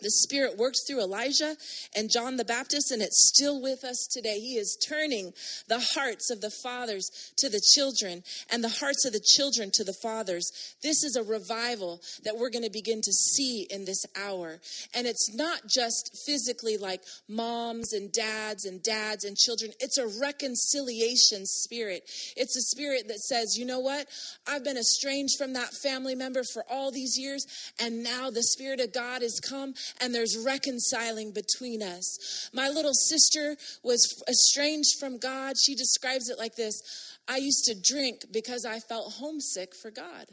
the 0.00 0.10
Spirit 0.10 0.56
works 0.56 0.86
through 0.86 1.02
Elijah 1.02 1.56
and 1.96 2.10
John 2.10 2.36
the 2.36 2.44
Baptist, 2.44 2.90
and 2.90 3.02
it's 3.02 3.32
still 3.34 3.60
with 3.60 3.84
us 3.84 4.06
today. 4.10 4.38
He 4.38 4.56
is 4.56 4.78
turning 4.88 5.32
the 5.68 5.84
hearts 5.94 6.30
of 6.30 6.40
the 6.40 6.50
fathers 6.50 7.32
to 7.38 7.48
the 7.48 7.60
children 7.74 8.22
and 8.50 8.62
the 8.62 8.68
hearts 8.68 9.04
of 9.04 9.12
the 9.12 9.24
children 9.36 9.70
to 9.74 9.84
the 9.84 9.96
fathers. 10.02 10.50
This 10.82 11.04
is 11.04 11.16
a 11.16 11.22
revival 11.22 12.00
that 12.24 12.36
we're 12.36 12.50
going 12.50 12.64
to 12.64 12.70
begin 12.70 13.00
to 13.02 13.12
see 13.12 13.66
in 13.70 13.84
this 13.84 14.04
hour. 14.16 14.60
And 14.94 15.06
it's 15.06 15.34
not 15.34 15.66
just 15.68 16.16
physically 16.26 16.76
like 16.76 17.02
moms 17.28 17.92
and 17.92 18.12
dads 18.12 18.64
and 18.64 18.82
dads 18.82 19.24
and 19.24 19.36
children, 19.36 19.72
it's 19.80 19.98
a 19.98 20.06
reconciliation 20.20 21.46
spirit. 21.46 22.02
It's 22.36 22.56
a 22.56 22.62
spirit 22.62 23.08
that 23.08 23.18
says, 23.18 23.56
you 23.56 23.66
know 23.66 23.80
what? 23.80 24.06
I've 24.46 24.64
been 24.64 24.76
estranged 24.78 25.36
from 25.38 25.52
that 25.54 25.72
family 25.82 26.14
member 26.14 26.42
for 26.52 26.64
all 26.70 26.90
these 26.90 27.18
years, 27.18 27.46
and 27.80 28.02
now 28.02 28.30
the 28.30 28.42
Spirit 28.42 28.80
of 28.80 28.92
God 28.92 29.22
has 29.22 29.40
come 29.40 29.74
and 30.00 30.14
there's 30.14 30.36
reconciling 30.44 31.32
between 31.32 31.82
us. 31.82 32.50
My 32.52 32.68
little 32.68 32.94
sister 32.94 33.56
was 33.82 34.22
estranged 34.28 34.98
from 34.98 35.18
God. 35.18 35.54
She 35.64 35.74
describes 35.74 36.28
it 36.28 36.38
like 36.38 36.54
this 36.56 36.80
I 37.28 37.36
used 37.36 37.64
to 37.66 37.74
drink 37.80 38.24
because 38.32 38.64
I 38.64 38.80
felt 38.80 39.14
homesick 39.14 39.74
for 39.74 39.90
God. 39.90 40.26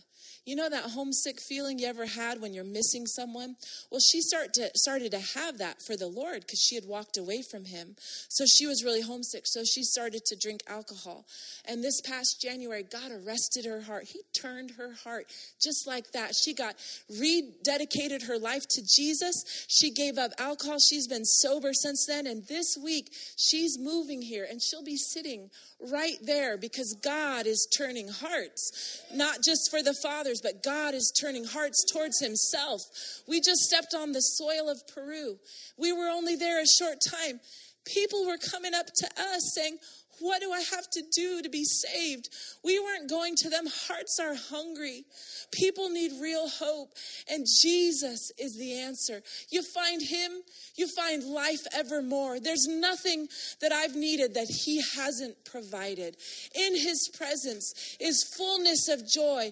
You 0.45 0.55
know 0.55 0.69
that 0.69 0.91
homesick 0.91 1.41
feeling 1.41 1.79
you 1.79 1.87
ever 1.87 2.05
had 2.05 2.39
when 2.39 2.53
you're 2.53 2.63
missing 2.63 3.07
someone? 3.07 3.55
Well, 3.89 3.99
she 3.99 4.21
start 4.21 4.53
to, 4.53 4.69
started 4.75 5.11
to 5.11 5.19
have 5.39 5.57
that 5.57 5.81
for 5.81 5.97
the 5.97 6.07
Lord 6.07 6.41
because 6.41 6.59
she 6.59 6.75
had 6.75 6.85
walked 6.85 7.17
away 7.17 7.41
from 7.41 7.65
him. 7.65 7.95
So 8.29 8.45
she 8.45 8.67
was 8.67 8.83
really 8.83 9.01
homesick. 9.01 9.43
So 9.45 9.63
she 9.63 9.81
started 9.81 10.23
to 10.25 10.37
drink 10.39 10.61
alcohol. 10.67 11.25
And 11.67 11.83
this 11.83 11.99
past 12.01 12.39
January, 12.39 12.83
God 12.83 13.11
arrested 13.11 13.65
her 13.65 13.81
heart. 13.81 14.03
He 14.03 14.21
turned 14.39 14.71
her 14.77 14.93
heart 15.03 15.25
just 15.59 15.87
like 15.87 16.11
that. 16.11 16.35
She 16.35 16.53
got 16.53 16.75
rededicated 17.11 18.27
her 18.27 18.37
life 18.37 18.67
to 18.69 18.83
Jesus. 18.83 19.65
She 19.67 19.89
gave 19.89 20.19
up 20.19 20.31
alcohol. 20.37 20.77
She's 20.77 21.07
been 21.07 21.25
sober 21.25 21.73
since 21.73 22.05
then. 22.07 22.27
And 22.27 22.45
this 22.45 22.77
week, 22.83 23.09
she's 23.35 23.79
moving 23.79 24.21
here 24.21 24.45
and 24.47 24.61
she'll 24.61 24.83
be 24.83 24.97
sitting 24.97 25.49
right 25.91 26.17
there 26.21 26.57
because 26.57 26.95
God 27.03 27.47
is 27.47 27.67
turning 27.77 28.07
hearts, 28.07 29.01
not 29.13 29.37
just 29.43 29.69
for 29.71 29.81
the 29.81 29.95
fathers, 30.35 30.41
but 30.41 30.63
God 30.63 30.93
is 30.93 31.11
turning 31.19 31.45
hearts 31.45 31.83
towards 31.91 32.19
Himself. 32.19 32.81
We 33.27 33.39
just 33.39 33.61
stepped 33.61 33.93
on 33.93 34.11
the 34.11 34.21
soil 34.21 34.69
of 34.69 34.81
Peru. 34.93 35.37
We 35.77 35.91
were 35.91 36.09
only 36.09 36.35
there 36.35 36.61
a 36.61 36.65
short 36.65 36.97
time. 37.09 37.39
People 37.85 38.25
were 38.25 38.37
coming 38.37 38.73
up 38.73 38.87
to 38.87 39.07
us 39.07 39.53
saying, 39.55 39.77
what 40.19 40.41
do 40.41 40.51
I 40.51 40.59
have 40.59 40.89
to 40.91 41.03
do 41.13 41.41
to 41.41 41.49
be 41.49 41.63
saved? 41.63 42.29
We 42.63 42.79
weren't 42.79 43.09
going 43.09 43.35
to 43.37 43.49
them. 43.49 43.65
Hearts 43.87 44.19
are 44.21 44.35
hungry. 44.35 45.03
People 45.51 45.89
need 45.89 46.11
real 46.21 46.47
hope, 46.49 46.89
and 47.29 47.45
Jesus 47.61 48.31
is 48.37 48.57
the 48.57 48.79
answer. 48.79 49.21
You 49.49 49.61
find 49.63 50.01
Him, 50.01 50.31
you 50.75 50.87
find 50.87 51.23
life 51.23 51.65
evermore. 51.73 52.39
There's 52.39 52.67
nothing 52.67 53.27
that 53.61 53.71
I've 53.71 53.95
needed 53.95 54.33
that 54.33 54.47
He 54.49 54.81
hasn't 54.95 55.35
provided. 55.45 56.17
In 56.55 56.75
His 56.75 57.09
presence 57.17 57.97
is 57.99 58.33
fullness 58.37 58.89
of 58.89 59.07
joy. 59.07 59.51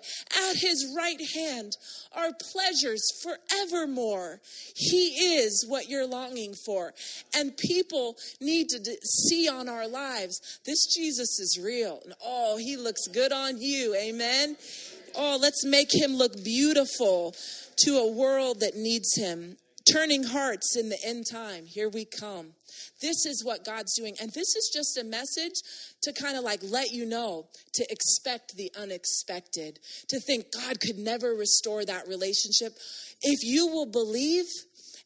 At 0.50 0.58
His 0.58 0.94
right 0.96 1.22
hand 1.36 1.78
are 2.16 2.32
pleasures 2.52 3.04
forevermore. 3.22 4.40
He 4.76 5.36
is 5.38 5.66
what 5.68 5.90
you're 5.90 6.08
longing 6.08 6.54
for, 6.66 6.94
and 7.36 7.56
people 7.58 8.16
need 8.42 8.70
to 8.70 8.98
see 9.04 9.48
on 9.48 9.70
our 9.70 9.88
lives 9.88 10.53
this 10.66 10.86
Jesus 10.96 11.40
is 11.40 11.60
real. 11.62 12.00
And 12.04 12.14
oh, 12.24 12.58
he 12.58 12.78
looks 12.78 13.08
good 13.08 13.32
on 13.32 13.62
you. 13.62 13.96
Amen. 13.96 14.56
Oh, 15.16 15.38
let's 15.40 15.66
make 15.66 15.94
him 15.94 16.16
look 16.16 16.44
beautiful 16.44 17.36
to 17.78 17.98
a 17.98 18.12
world 18.12 18.60
that 18.62 18.76
needs 18.76 19.16
him. 19.16 19.58
Turning 19.92 20.24
hearts 20.24 20.78
in 20.78 20.88
the 20.88 20.98
end 21.06 21.26
time. 21.30 21.66
Here 21.66 21.90
we 21.90 22.06
come. 22.06 22.54
This 23.02 23.26
is 23.26 23.44
what 23.44 23.66
God's 23.66 23.94
doing. 23.98 24.16
And 24.22 24.32
this 24.32 24.56
is 24.56 24.72
just 24.74 24.98
a 24.98 25.04
message 25.04 25.56
to 26.04 26.14
kind 26.14 26.38
of 26.38 26.44
like 26.44 26.62
let 26.64 26.92
you 26.92 27.06
know 27.06 27.48
to 27.74 27.86
expect 27.90 28.56
the 28.56 28.72
unexpected, 28.80 29.80
to 30.08 30.22
think 30.22 30.46
God 30.54 30.80
could 30.80 30.98
never 30.98 31.34
restore 31.34 31.84
that 31.84 32.08
relationship. 32.08 32.78
If 33.22 33.44
you 33.44 33.68
will 33.68 33.88
believe, 33.92 34.46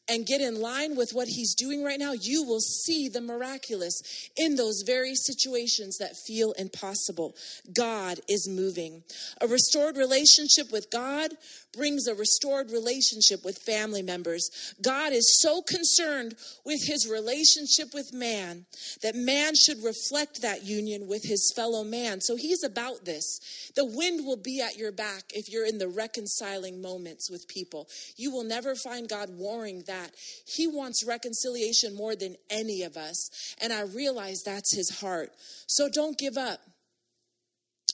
and 0.08 0.26
get 0.26 0.40
in 0.40 0.60
line 0.60 0.96
with 0.96 1.10
what 1.12 1.28
He's 1.28 1.54
doing 1.54 1.82
right 1.82 1.98
now, 1.98 2.12
you 2.12 2.44
will 2.44 2.60
see 2.60 3.08
the 3.08 3.20
miraculous 3.20 4.00
in 4.36 4.56
those 4.56 4.82
very 4.86 5.14
situations 5.14 5.98
that 5.98 6.16
feel 6.16 6.52
impossible. 6.52 7.34
God 7.74 8.20
is 8.28 8.48
moving. 8.48 9.02
A 9.40 9.46
restored 9.46 9.96
relationship 9.96 10.72
with 10.72 10.90
God 10.90 11.32
brings 11.76 12.06
a 12.06 12.14
restored 12.14 12.70
relationship 12.70 13.44
with 13.44 13.58
family 13.58 14.02
members. 14.02 14.74
God 14.82 15.12
is 15.12 15.40
so 15.42 15.62
concerned 15.62 16.34
with 16.64 16.80
his 16.86 17.08
relationship 17.10 17.94
with 17.94 18.12
man 18.12 18.64
that 19.02 19.14
man 19.14 19.54
should 19.54 19.82
reflect 19.84 20.42
that 20.42 20.64
union 20.64 21.06
with 21.06 21.24
his 21.24 21.52
fellow 21.54 21.84
man. 21.84 22.20
So 22.20 22.36
he's 22.36 22.64
about 22.64 23.04
this. 23.04 23.70
The 23.76 23.84
wind 23.84 24.26
will 24.26 24.36
be 24.36 24.60
at 24.60 24.76
your 24.76 24.92
back 24.92 25.24
if 25.34 25.50
you're 25.50 25.66
in 25.66 25.78
the 25.78 25.88
reconciling 25.88 26.80
moments 26.80 27.30
with 27.30 27.46
people. 27.48 27.88
You 28.16 28.32
will 28.32 28.44
never 28.44 28.74
find 28.74 29.08
God 29.08 29.28
warring 29.30 29.84
that. 29.86 29.97
He 30.46 30.66
wants 30.66 31.04
reconciliation 31.06 31.94
more 31.96 32.16
than 32.16 32.36
any 32.50 32.82
of 32.82 32.96
us. 32.96 33.54
And 33.60 33.72
I 33.72 33.82
realize 33.82 34.42
that's 34.42 34.74
his 34.74 35.00
heart. 35.00 35.30
So 35.66 35.88
don't 35.88 36.18
give 36.18 36.36
up. 36.36 36.60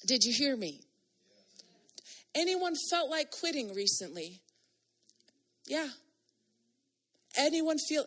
Did 0.06 0.24
you 0.24 0.32
hear 0.32 0.56
me? 0.56 0.80
Anyone 2.34 2.74
felt 2.90 3.10
like 3.10 3.30
quitting 3.30 3.74
recently? 3.74 4.40
Yeah. 5.66 5.88
Anyone 7.36 7.78
feel 7.78 8.06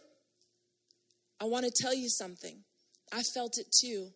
I 1.40 1.46
want 1.46 1.66
to 1.66 1.72
tell 1.72 1.94
you 1.94 2.10
something. 2.10 2.64
I 3.12 3.22
felt 3.22 3.58
it 3.58 3.68
too 3.82 4.12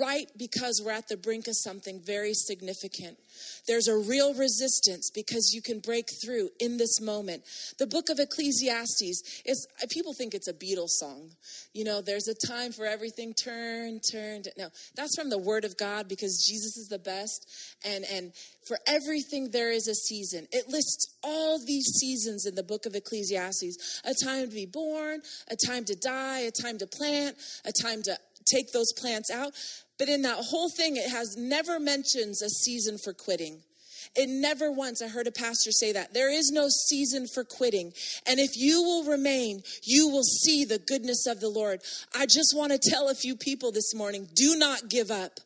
right 0.00 0.26
because 0.36 0.82
we're 0.84 0.92
at 0.92 1.08
the 1.08 1.16
brink 1.16 1.48
of 1.48 1.54
something 1.56 2.00
very 2.04 2.34
significant. 2.34 3.18
There's 3.66 3.88
a 3.88 3.96
real 3.96 4.34
resistance 4.34 5.10
because 5.14 5.52
you 5.54 5.62
can 5.62 5.80
break 5.80 6.08
through 6.24 6.50
in 6.60 6.76
this 6.76 7.00
moment. 7.00 7.42
The 7.78 7.86
book 7.86 8.08
of 8.08 8.18
Ecclesiastes 8.18 9.42
is, 9.44 9.66
people 9.90 10.14
think 10.14 10.34
it's 10.34 10.48
a 10.48 10.52
Beatles 10.52 10.90
song. 10.98 11.30
You 11.72 11.84
know, 11.84 12.00
there's 12.00 12.28
a 12.28 12.46
time 12.46 12.72
for 12.72 12.86
everything, 12.86 13.34
turn, 13.34 14.00
turn. 14.10 14.42
No, 14.56 14.68
that's 14.96 15.16
from 15.16 15.30
the 15.30 15.38
Word 15.38 15.64
of 15.64 15.76
God 15.76 16.08
because 16.08 16.44
Jesus 16.48 16.76
is 16.76 16.88
the 16.88 16.98
best. 16.98 17.46
And, 17.84 18.04
and 18.12 18.32
for 18.66 18.78
everything, 18.86 19.50
there 19.50 19.72
is 19.72 19.88
a 19.88 19.94
season. 19.94 20.46
It 20.52 20.68
lists 20.68 21.16
all 21.22 21.58
these 21.64 21.86
seasons 22.00 22.46
in 22.46 22.54
the 22.54 22.62
book 22.62 22.86
of 22.86 22.94
Ecclesiastes 22.94 24.02
a 24.04 24.14
time 24.24 24.48
to 24.48 24.54
be 24.54 24.66
born, 24.66 25.20
a 25.50 25.56
time 25.66 25.84
to 25.84 25.94
die, 25.94 26.40
a 26.40 26.50
time 26.50 26.78
to 26.78 26.86
plant, 26.86 27.36
a 27.64 27.72
time 27.82 28.02
to 28.02 28.16
take 28.50 28.72
those 28.72 28.92
plants 28.96 29.30
out. 29.30 29.52
But 29.98 30.08
in 30.08 30.22
that 30.22 30.38
whole 30.38 30.70
thing, 30.70 30.96
it 30.96 31.10
has 31.10 31.36
never 31.36 31.80
mentions 31.80 32.40
a 32.42 32.48
season 32.48 32.98
for 32.98 33.12
quitting. 33.12 33.60
It 34.16 34.28
never 34.28 34.72
once, 34.72 35.02
I 35.02 35.08
heard 35.08 35.26
a 35.26 35.32
pastor 35.32 35.70
say 35.70 35.92
that. 35.92 36.14
There 36.14 36.32
is 36.32 36.50
no 36.50 36.68
season 36.68 37.26
for 37.26 37.44
quitting. 37.44 37.92
And 38.26 38.40
if 38.40 38.56
you 38.56 38.82
will 38.82 39.04
remain, 39.04 39.62
you 39.84 40.08
will 40.08 40.22
see 40.22 40.64
the 40.64 40.78
goodness 40.78 41.26
of 41.26 41.40
the 41.40 41.48
Lord. 41.48 41.80
I 42.14 42.26
just 42.26 42.54
want 42.56 42.72
to 42.72 42.90
tell 42.90 43.08
a 43.08 43.14
few 43.14 43.36
people 43.36 43.72
this 43.72 43.94
morning 43.94 44.28
do 44.34 44.56
not 44.56 44.88
give 44.88 45.10
up. 45.10 45.40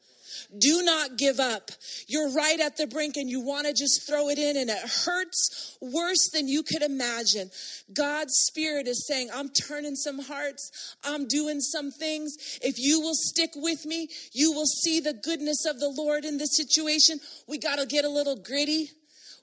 Do 0.59 0.83
not 0.83 1.17
give 1.17 1.41
up. 1.41 1.71
You're 2.07 2.33
right 2.33 2.61
at 2.61 2.77
the 2.77 2.87
brink 2.87 3.17
and 3.17 3.29
you 3.29 3.41
want 3.41 3.67
to 3.67 3.73
just 3.73 4.07
throw 4.07 4.29
it 4.29 4.39
in, 4.39 4.57
and 4.57 4.69
it 4.69 4.79
hurts 4.79 5.79
worse 5.81 6.31
than 6.33 6.49
you 6.49 6.63
could 6.63 6.83
imagine. 6.83 7.51
God's 7.95 8.35
Spirit 8.49 8.87
is 8.87 9.07
saying, 9.07 9.31
I'm 9.33 9.49
turning 9.49 9.97
some 9.97 10.19
hearts, 10.19 10.97
I'm 11.05 11.27
doing 11.27 11.61
some 11.61 11.91
things. 11.91 12.37
If 12.63 12.79
you 12.79 13.01
will 13.01 13.15
stick 13.15 13.51
with 13.57 13.87
me, 13.87 14.09
you 14.33 14.53
will 14.53 14.67
see 14.67 15.01
the 15.01 15.15
goodness 15.15 15.65
of 15.67 15.81
the 15.81 15.89
Lord 15.89 16.25
in 16.25 16.39
this 16.39 16.57
situation. 16.57 17.19
We 17.49 17.59
got 17.59 17.79
to 17.79 17.87
get 17.87 18.05
a 18.05 18.11
little 18.11 18.37
gritty 18.37 18.91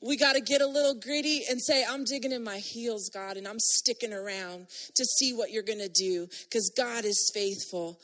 we 0.01 0.15
got 0.15 0.33
to 0.33 0.41
get 0.41 0.61
a 0.61 0.67
little 0.67 0.95
gritty 0.95 1.43
and 1.49 1.61
say, 1.61 1.83
I'm 1.83 2.05
digging 2.05 2.31
in 2.31 2.43
my 2.43 2.59
heels, 2.59 3.09
God, 3.13 3.35
and 3.35 3.47
I'm 3.47 3.59
sticking 3.59 4.13
around 4.13 4.67
to 4.95 5.03
see 5.03 5.33
what 5.33 5.51
you're 5.51 5.63
going 5.63 5.79
to 5.79 5.89
do 5.89 6.27
because 6.45 6.71
God 6.75 7.03
is 7.03 7.29
faithful. 7.33 7.99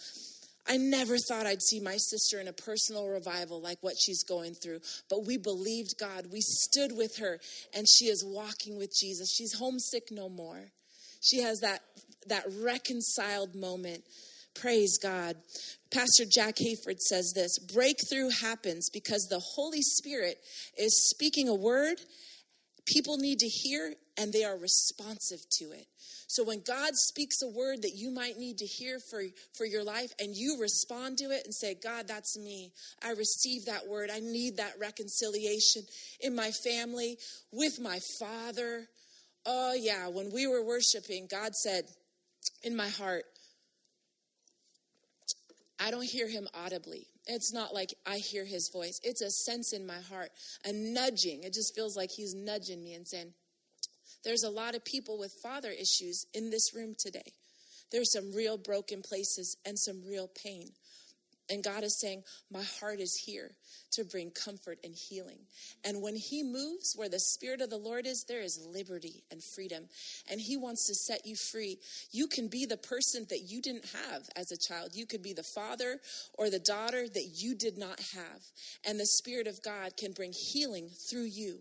I 0.68 0.78
never 0.78 1.18
thought 1.18 1.46
I'd 1.46 1.62
see 1.62 1.80
my 1.80 1.98
sister 1.98 2.40
in 2.40 2.48
a 2.48 2.54
personal 2.54 3.08
revival 3.08 3.62
like 3.62 3.78
what 3.82 3.96
she's 4.00 4.24
going 4.24 4.56
through, 4.56 4.80
but 5.10 5.26
we 5.26 5.38
believed 5.38 5.96
God. 6.00 6.28
We 6.32 6.42
stood 6.42 6.96
with 6.98 7.18
her, 7.18 7.40
and 7.74 7.86
she 7.88 8.06
is 8.06 8.26
walking 8.26 8.78
with 8.78 8.92
Jesus. 9.00 9.34
She's 9.36 9.54
homesick 9.54 10.12
no 10.12 10.30
more. 10.30 10.72
She 11.22 11.42
has 11.42 11.60
that, 11.60 11.82
that 12.28 12.46
reconciled 12.60 13.56
moment. 13.56 14.04
Praise 14.56 14.98
God. 14.98 15.36
Pastor 15.92 16.24
Jack 16.30 16.56
Hayford 16.56 17.00
says 17.00 17.34
this 17.36 17.60
breakthrough 17.60 18.30
happens 18.30 18.90
because 18.92 19.28
the 19.30 19.42
Holy 19.56 19.82
Spirit 19.82 20.40
is 20.78 21.10
speaking 21.10 21.48
a 21.48 21.56
word 21.56 22.00
people 22.86 23.18
need 23.18 23.40
to 23.40 23.48
hear, 23.48 23.94
and 24.18 24.32
they 24.32 24.44
are 24.44 24.58
responsive 24.58 25.40
to 25.60 25.72
it. 25.72 25.88
So 26.28 26.44
when 26.44 26.62
God 26.66 26.96
speaks 26.96 27.42
a 27.42 27.48
word 27.48 27.84
that 27.84 27.94
you 27.96 28.12
might 28.12 28.38
need 28.38 28.58
to 28.58 28.66
hear 28.66 29.00
for, 29.00 29.22
for 29.58 29.66
your 29.66 29.84
life 29.84 30.12
and 30.20 30.36
you 30.36 30.58
respond 30.60 31.18
to 31.20 31.26
it 31.26 31.44
and 31.46 31.54
say, 31.54 31.76
God, 31.76 32.08
that's 32.08 32.38
me. 32.38 32.72
I 33.04 33.12
receive 33.12 33.66
that 33.66 33.88
word. 33.88 34.10
I 34.12 34.20
need 34.20 34.58
that 34.58 34.74
reconciliation 34.80 35.84
in 36.20 36.36
my 36.36 36.52
family, 36.52 37.18
with 37.52 37.80
my 37.80 38.00
father. 38.20 38.88
Oh, 39.46 39.74
yeah. 39.74 40.08
When 40.08 40.32
we 40.34 40.48
were 40.48 40.66
worshiping, 40.66 41.28
God 41.30 41.54
said 41.54 41.84
in 42.64 42.76
my 42.76 42.90
heart, 42.90 43.26
I 45.80 45.92
don't 45.92 46.04
hear 46.04 46.28
him 46.28 46.48
audibly. 46.54 47.08
It's 47.28 47.54
not 47.54 47.74
like 47.74 47.94
I 48.06 48.18
hear 48.18 48.46
his 48.46 48.70
voice. 48.72 49.00
It's 49.04 49.22
a 49.22 49.32
sense 49.32 49.74
in 49.74 49.86
my 49.86 50.00
heart, 50.00 50.30
a 50.64 50.72
nudging. 50.72 51.44
It 51.44 51.54
just 51.54 51.74
feels 51.76 51.98
like 51.98 52.12
he's 52.12 52.36
nudging 52.36 52.84
me 52.84 52.94
and 52.94 53.08
saying, 53.08 53.34
there's 54.24 54.44
a 54.44 54.50
lot 54.50 54.76
of 54.76 54.84
people 54.84 55.18
with 55.20 55.34
father 55.44 55.70
issues 55.70 56.26
in 56.34 56.50
this 56.50 56.74
room 56.76 56.96
today. 56.98 57.34
There's 57.92 58.12
some 58.12 58.34
real 58.34 58.58
broken 58.58 59.02
places 59.02 59.56
and 59.66 59.78
some 59.78 60.04
real 60.08 60.28
pain. 60.44 60.70
And 61.50 61.64
God 61.64 61.84
is 61.84 62.00
saying, 62.00 62.24
My 62.52 62.64
heart 62.64 63.00
is 63.00 63.16
here 63.26 63.52
to 63.92 64.04
bring 64.04 64.32
comfort 64.32 64.80
and 64.84 64.96
healing. 64.96 65.40
And 65.84 66.02
when 66.02 66.16
He 66.16 66.44
moves 66.44 66.94
where 66.96 67.10
the 67.10 67.20
Spirit 67.20 67.62
of 67.62 67.70
the 67.70 67.78
Lord 67.78 68.06
is, 68.08 68.26
there 68.28 68.42
is 68.42 68.66
liberty 68.72 69.24
and 69.32 69.44
freedom. 69.44 69.86
And 70.30 70.42
He 70.42 70.58
wants 70.58 70.88
to 70.88 70.96
set 70.96 71.26
you 71.26 71.36
free. 71.36 71.78
You 72.12 72.28
can 72.28 72.48
be 72.48 72.66
the 72.66 72.78
person 72.78 73.26
that 73.30 73.44
you 73.50 73.62
didn't 73.62 73.86
have 73.86 74.24
as 74.36 74.52
a 74.52 74.58
child. 74.58 74.92
You 74.94 75.06
could 75.06 75.22
be 75.22 75.34
the 75.34 75.44
father 75.44 76.00
or 76.34 76.50
the 76.50 76.60
daughter 76.60 77.08
that 77.08 77.30
you 77.36 77.56
did 77.56 77.78
not 77.78 78.00
have. 78.00 78.42
And 78.86 79.00
the 79.00 79.06
Spirit 79.06 79.48
of 79.48 79.62
God 79.64 79.98
can 79.98 80.14
bring 80.14 80.34
healing 80.34 80.90
through 81.10 81.26
you 81.26 81.60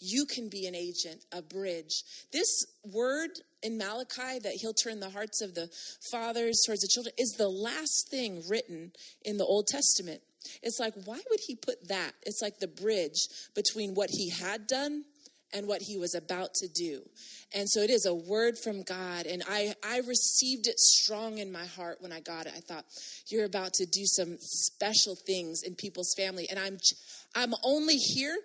you 0.00 0.24
can 0.24 0.48
be 0.48 0.66
an 0.66 0.74
agent, 0.74 1.24
a 1.30 1.42
bridge. 1.42 2.02
This 2.32 2.66
word 2.84 3.30
in 3.62 3.78
Malachi 3.78 4.38
that 4.40 4.54
he'll 4.60 4.74
turn 4.74 5.00
the 5.00 5.10
hearts 5.10 5.40
of 5.40 5.54
the 5.54 5.68
fathers 6.10 6.62
towards 6.66 6.82
the 6.82 6.88
children 6.88 7.14
is 7.18 7.34
the 7.36 7.48
last 7.48 8.08
thing 8.10 8.42
written 8.48 8.92
in 9.24 9.36
the 9.36 9.44
Old 9.44 9.66
Testament. 9.66 10.22
It's 10.62 10.80
like, 10.80 10.94
why 11.04 11.20
would 11.30 11.40
he 11.46 11.54
put 11.54 11.88
that? 11.88 12.12
It's 12.22 12.40
like 12.40 12.58
the 12.58 12.68
bridge 12.68 13.28
between 13.54 13.94
what 13.94 14.10
he 14.10 14.30
had 14.30 14.66
done 14.66 15.04
and 15.52 15.66
what 15.66 15.82
he 15.82 15.98
was 15.98 16.14
about 16.14 16.54
to 16.54 16.68
do. 16.68 17.02
And 17.54 17.68
so 17.68 17.80
it 17.80 17.90
is 17.90 18.06
a 18.06 18.14
word 18.14 18.56
from 18.56 18.82
God. 18.82 19.26
And 19.26 19.42
I, 19.48 19.74
I 19.84 19.98
received 19.98 20.66
it 20.66 20.78
strong 20.78 21.38
in 21.38 21.50
my 21.50 21.66
heart 21.66 21.96
when 22.00 22.12
I 22.12 22.20
got 22.20 22.46
it. 22.46 22.52
I 22.56 22.60
thought, 22.60 22.84
you're 23.26 23.44
about 23.44 23.74
to 23.74 23.86
do 23.86 24.02
some 24.04 24.36
special 24.38 25.16
things 25.16 25.62
in 25.64 25.74
people's 25.74 26.14
family. 26.16 26.46
And 26.48 26.58
I'm, 26.58 26.78
I'm 27.34 27.54
only 27.64 27.96
here 27.96 28.36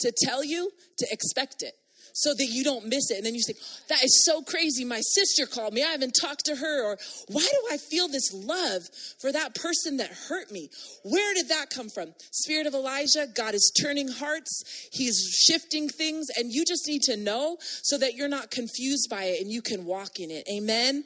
to 0.00 0.12
tell 0.24 0.42
you 0.42 0.70
to 0.98 1.06
expect 1.10 1.62
it 1.62 1.74
so 2.16 2.32
that 2.32 2.46
you 2.46 2.64
don't 2.64 2.86
miss 2.86 3.10
it. 3.10 3.18
And 3.18 3.26
then 3.26 3.34
you 3.34 3.42
think, 3.46 3.58
that 3.88 4.02
is 4.02 4.24
so 4.24 4.40
crazy. 4.40 4.86
My 4.86 5.00
sister 5.00 5.44
called 5.44 5.74
me. 5.74 5.84
I 5.84 5.88
haven't 5.88 6.16
talked 6.18 6.46
to 6.46 6.56
her. 6.56 6.84
Or 6.84 6.96
why 7.28 7.42
do 7.42 7.74
I 7.74 7.76
feel 7.76 8.08
this 8.08 8.32
love 8.32 8.82
for 9.20 9.30
that 9.32 9.54
person 9.54 9.98
that 9.98 10.10
hurt 10.28 10.50
me? 10.50 10.70
Where 11.04 11.34
did 11.34 11.50
that 11.50 11.68
come 11.68 11.90
from? 11.90 12.14
Spirit 12.32 12.66
of 12.66 12.72
Elijah, 12.72 13.26
God 13.34 13.54
is 13.54 13.70
turning 13.78 14.08
hearts, 14.08 14.88
He's 14.92 15.44
shifting 15.46 15.90
things, 15.90 16.28
and 16.38 16.50
you 16.50 16.64
just 16.64 16.88
need 16.88 17.02
to 17.02 17.18
know 17.18 17.58
so 17.60 17.98
that 17.98 18.14
you're 18.14 18.28
not 18.28 18.50
confused 18.50 19.08
by 19.10 19.24
it 19.24 19.42
and 19.42 19.52
you 19.52 19.60
can 19.60 19.84
walk 19.84 20.18
in 20.18 20.30
it. 20.30 20.48
Amen. 20.50 21.04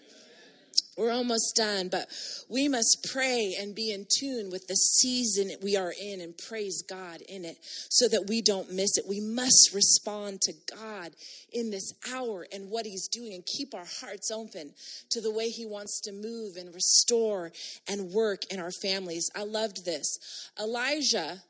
We're 1.00 1.12
almost 1.12 1.56
done, 1.56 1.88
but 1.88 2.08
we 2.50 2.68
must 2.68 3.08
pray 3.10 3.56
and 3.58 3.74
be 3.74 3.90
in 3.90 4.04
tune 4.18 4.50
with 4.50 4.66
the 4.66 4.74
season 4.74 5.50
we 5.62 5.74
are 5.74 5.94
in 5.98 6.20
and 6.20 6.36
praise 6.36 6.82
God 6.86 7.22
in 7.22 7.46
it 7.46 7.56
so 7.88 8.06
that 8.08 8.26
we 8.28 8.42
don't 8.42 8.70
miss 8.70 8.98
it. 8.98 9.06
We 9.08 9.18
must 9.18 9.70
respond 9.72 10.42
to 10.42 10.52
God 10.76 11.12
in 11.54 11.70
this 11.70 11.94
hour 12.12 12.46
and 12.52 12.68
what 12.68 12.84
He's 12.84 13.08
doing 13.08 13.32
and 13.32 13.46
keep 13.46 13.72
our 13.72 13.86
hearts 14.02 14.30
open 14.30 14.74
to 15.08 15.22
the 15.22 15.32
way 15.32 15.48
He 15.48 15.64
wants 15.64 16.02
to 16.02 16.12
move 16.12 16.56
and 16.58 16.74
restore 16.74 17.50
and 17.88 18.12
work 18.12 18.44
in 18.52 18.60
our 18.60 18.72
families. 18.82 19.30
I 19.34 19.44
loved 19.44 19.86
this. 19.86 20.18
Elijah 20.60 21.44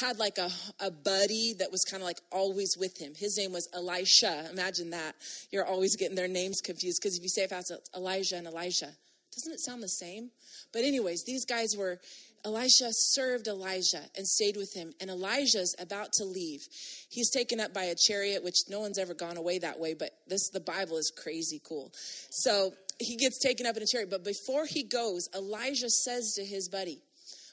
had 0.00 0.18
like 0.18 0.38
a, 0.38 0.50
a 0.80 0.90
buddy 0.90 1.54
that 1.58 1.70
was 1.70 1.84
kind 1.90 2.02
of 2.02 2.06
like 2.06 2.20
always 2.32 2.76
with 2.78 3.00
him. 3.00 3.12
His 3.16 3.36
name 3.38 3.52
was 3.52 3.68
Elisha. 3.74 4.48
Imagine 4.50 4.90
that. 4.90 5.14
You're 5.50 5.66
always 5.66 5.96
getting 5.96 6.16
their 6.16 6.28
names 6.28 6.60
confused 6.60 7.00
because 7.02 7.16
if 7.16 7.22
you 7.22 7.28
say 7.28 7.42
it 7.42 7.50
fast, 7.50 7.72
Elijah 7.96 8.36
and 8.36 8.46
Elijah. 8.46 8.90
Doesn't 9.34 9.52
it 9.52 9.60
sound 9.60 9.82
the 9.82 9.88
same? 9.88 10.30
But, 10.72 10.82
anyways, 10.82 11.24
these 11.24 11.44
guys 11.44 11.74
were 11.76 11.98
Elisha 12.44 12.90
served 12.90 13.48
Elijah 13.48 14.02
and 14.16 14.26
stayed 14.26 14.56
with 14.56 14.74
him, 14.74 14.92
and 15.00 15.10
Elijah's 15.10 15.74
about 15.78 16.12
to 16.14 16.24
leave. 16.24 16.60
He's 17.08 17.30
taken 17.30 17.58
up 17.58 17.72
by 17.72 17.84
a 17.84 17.94
chariot, 17.94 18.44
which 18.44 18.56
no 18.68 18.80
one's 18.80 18.98
ever 18.98 19.14
gone 19.14 19.36
away 19.36 19.58
that 19.60 19.80
way, 19.80 19.94
but 19.94 20.10
this 20.28 20.50
the 20.50 20.60
Bible 20.60 20.98
is 20.98 21.10
crazy 21.16 21.60
cool. 21.66 21.90
So 22.30 22.74
he 23.00 23.16
gets 23.16 23.38
taken 23.40 23.66
up 23.66 23.76
in 23.76 23.82
a 23.82 23.86
chariot, 23.86 24.10
but 24.10 24.24
before 24.24 24.66
he 24.66 24.84
goes, 24.84 25.26
Elijah 25.34 25.88
says 25.88 26.34
to 26.36 26.44
his 26.44 26.68
buddy 26.68 27.00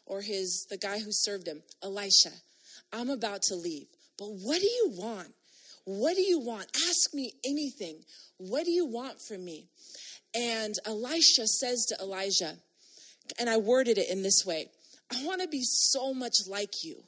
or 0.05 0.21
his 0.21 0.65
the 0.69 0.77
guy 0.77 0.99
who 0.99 1.11
served 1.11 1.47
him, 1.47 1.61
Elisha, 1.83 2.31
I'm 2.93 3.09
about 3.09 3.41
to 3.43 3.55
leave, 3.55 3.87
but 4.17 4.27
what 4.27 4.59
do 4.59 4.67
you 4.67 4.93
want? 4.97 5.33
What 5.85 6.15
do 6.15 6.21
you 6.21 6.39
want? 6.39 6.67
Ask 6.89 7.13
me 7.13 7.33
anything. 7.45 8.03
What 8.37 8.65
do 8.65 8.71
you 8.71 8.85
want 8.85 9.21
from 9.21 9.43
me? 9.43 9.67
And 10.33 10.75
Elisha 10.85 11.47
says 11.47 11.85
to 11.89 11.97
Elijah, 12.01 12.57
and 13.39 13.49
I 13.49 13.57
worded 13.57 13.97
it 13.97 14.09
in 14.09 14.23
this 14.23 14.43
way 14.45 14.67
I 15.11 15.25
want 15.25 15.41
to 15.41 15.47
be 15.47 15.61
so 15.63 16.13
much 16.13 16.35
like 16.47 16.83
you. 16.83 17.03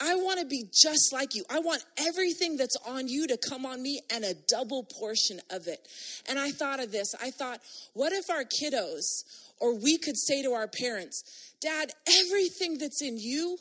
I 0.00 0.16
want 0.16 0.40
to 0.40 0.46
be 0.46 0.64
just 0.72 1.12
like 1.12 1.34
you. 1.34 1.44
I 1.48 1.60
want 1.60 1.84
everything 1.96 2.56
that's 2.56 2.76
on 2.86 3.06
you 3.06 3.26
to 3.28 3.38
come 3.48 3.64
on 3.64 3.82
me 3.82 4.00
and 4.12 4.24
a 4.24 4.34
double 4.48 4.82
portion 4.82 5.40
of 5.50 5.68
it. 5.68 5.86
And 6.28 6.38
I 6.38 6.50
thought 6.50 6.82
of 6.82 6.90
this. 6.90 7.14
I 7.22 7.30
thought, 7.30 7.60
what 7.92 8.12
if 8.12 8.28
our 8.28 8.44
kiddos 8.44 9.22
or 9.60 9.78
we 9.78 9.98
could 9.98 10.16
say 10.16 10.42
to 10.42 10.52
our 10.52 10.68
parents, 10.68 11.54
Dad, 11.60 11.92
everything 12.06 12.78
that's 12.78 13.02
in 13.02 13.16
you, 13.18 13.58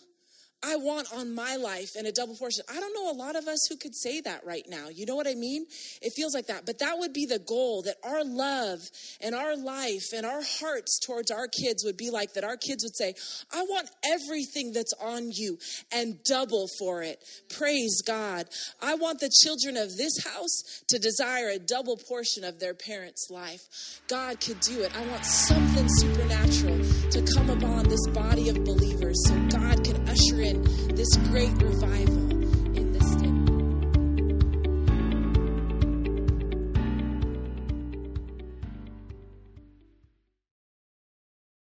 I 0.63 0.78
want 0.78 1.08
on 1.13 1.36
my 1.36 1.58
life 1.58 1.95
in 1.97 2.06
a 2.06 2.12
double 2.12 2.36
portion. 2.36 2.63
I 2.69 2.80
don't 2.80 2.93
know 2.93 3.12
a 3.12 3.17
lot 3.17 3.36
of 3.36 3.47
us 3.47 3.67
who 3.69 3.76
could 3.76 3.95
say 3.95 4.21
that 4.21 4.45
right 4.45 4.65
now. 4.69 4.88
You 4.89 5.06
know 5.06 5.15
what 5.15 5.28
I 5.28 5.36
mean? 5.36 5.65
It 6.02 6.13
feels 6.13 6.34
like 6.34 6.47
that. 6.47 6.65
But 6.65 6.80
that 6.80 6.97
would 6.99 7.12
be 7.12 7.26
the 7.26 7.39
goal 7.39 7.84
that 7.84 7.97
our 8.04 8.23
love 8.23 8.80
and 9.19 9.36
our 9.36 9.58
life 9.58 10.13
and 10.15 10.26
our 10.26 10.41
hearts 10.41 10.99
towards 11.06 11.32
our 11.32 11.47
kids 11.47 11.84
would 11.84 11.97
be 11.97 12.10
like 12.10 12.34
that. 12.34 12.43
Our 12.43 12.58
kids 12.58 12.84
would 12.84 12.95
say, 12.95 13.13
I 13.54 13.63
want 13.63 13.89
everything 14.06 14.71
that's 14.71 14.93
on 15.02 15.32
you 15.32 15.58
and 15.91 16.23
double 16.23 16.67
for 16.80 17.04
it. 17.04 17.19
Praise 17.49 18.02
God. 18.02 18.45
I 18.82 18.95
want 18.95 19.19
the 19.19 19.32
children 19.43 19.76
of 19.78 19.97
this 19.97 20.23
house 20.23 20.84
to 20.89 20.99
desire 20.99 21.49
a 21.49 21.60
double 21.60 21.97
portion 21.97 22.43
of 22.43 22.60
their 22.60 22.73
parents' 22.73 23.28
life. 23.30 24.02
God 24.08 24.39
could 24.39 24.60
do 24.62 24.82
it. 24.82 24.95
I 24.95 25.06
want 25.08 25.26
something 25.26 25.88
supernatural 25.89 26.80
to 27.12 27.21
come 27.36 27.49
upon 27.49 27.89
this 27.89 28.08
body 28.13 28.49
of 28.49 28.63
believers 28.63 29.17
so 29.28 29.36
God 29.49 29.84
can 29.84 30.08
usher 30.08 30.41
in 30.41 30.53
this 30.96 31.16
great 31.30 31.52
revival. 31.62 32.33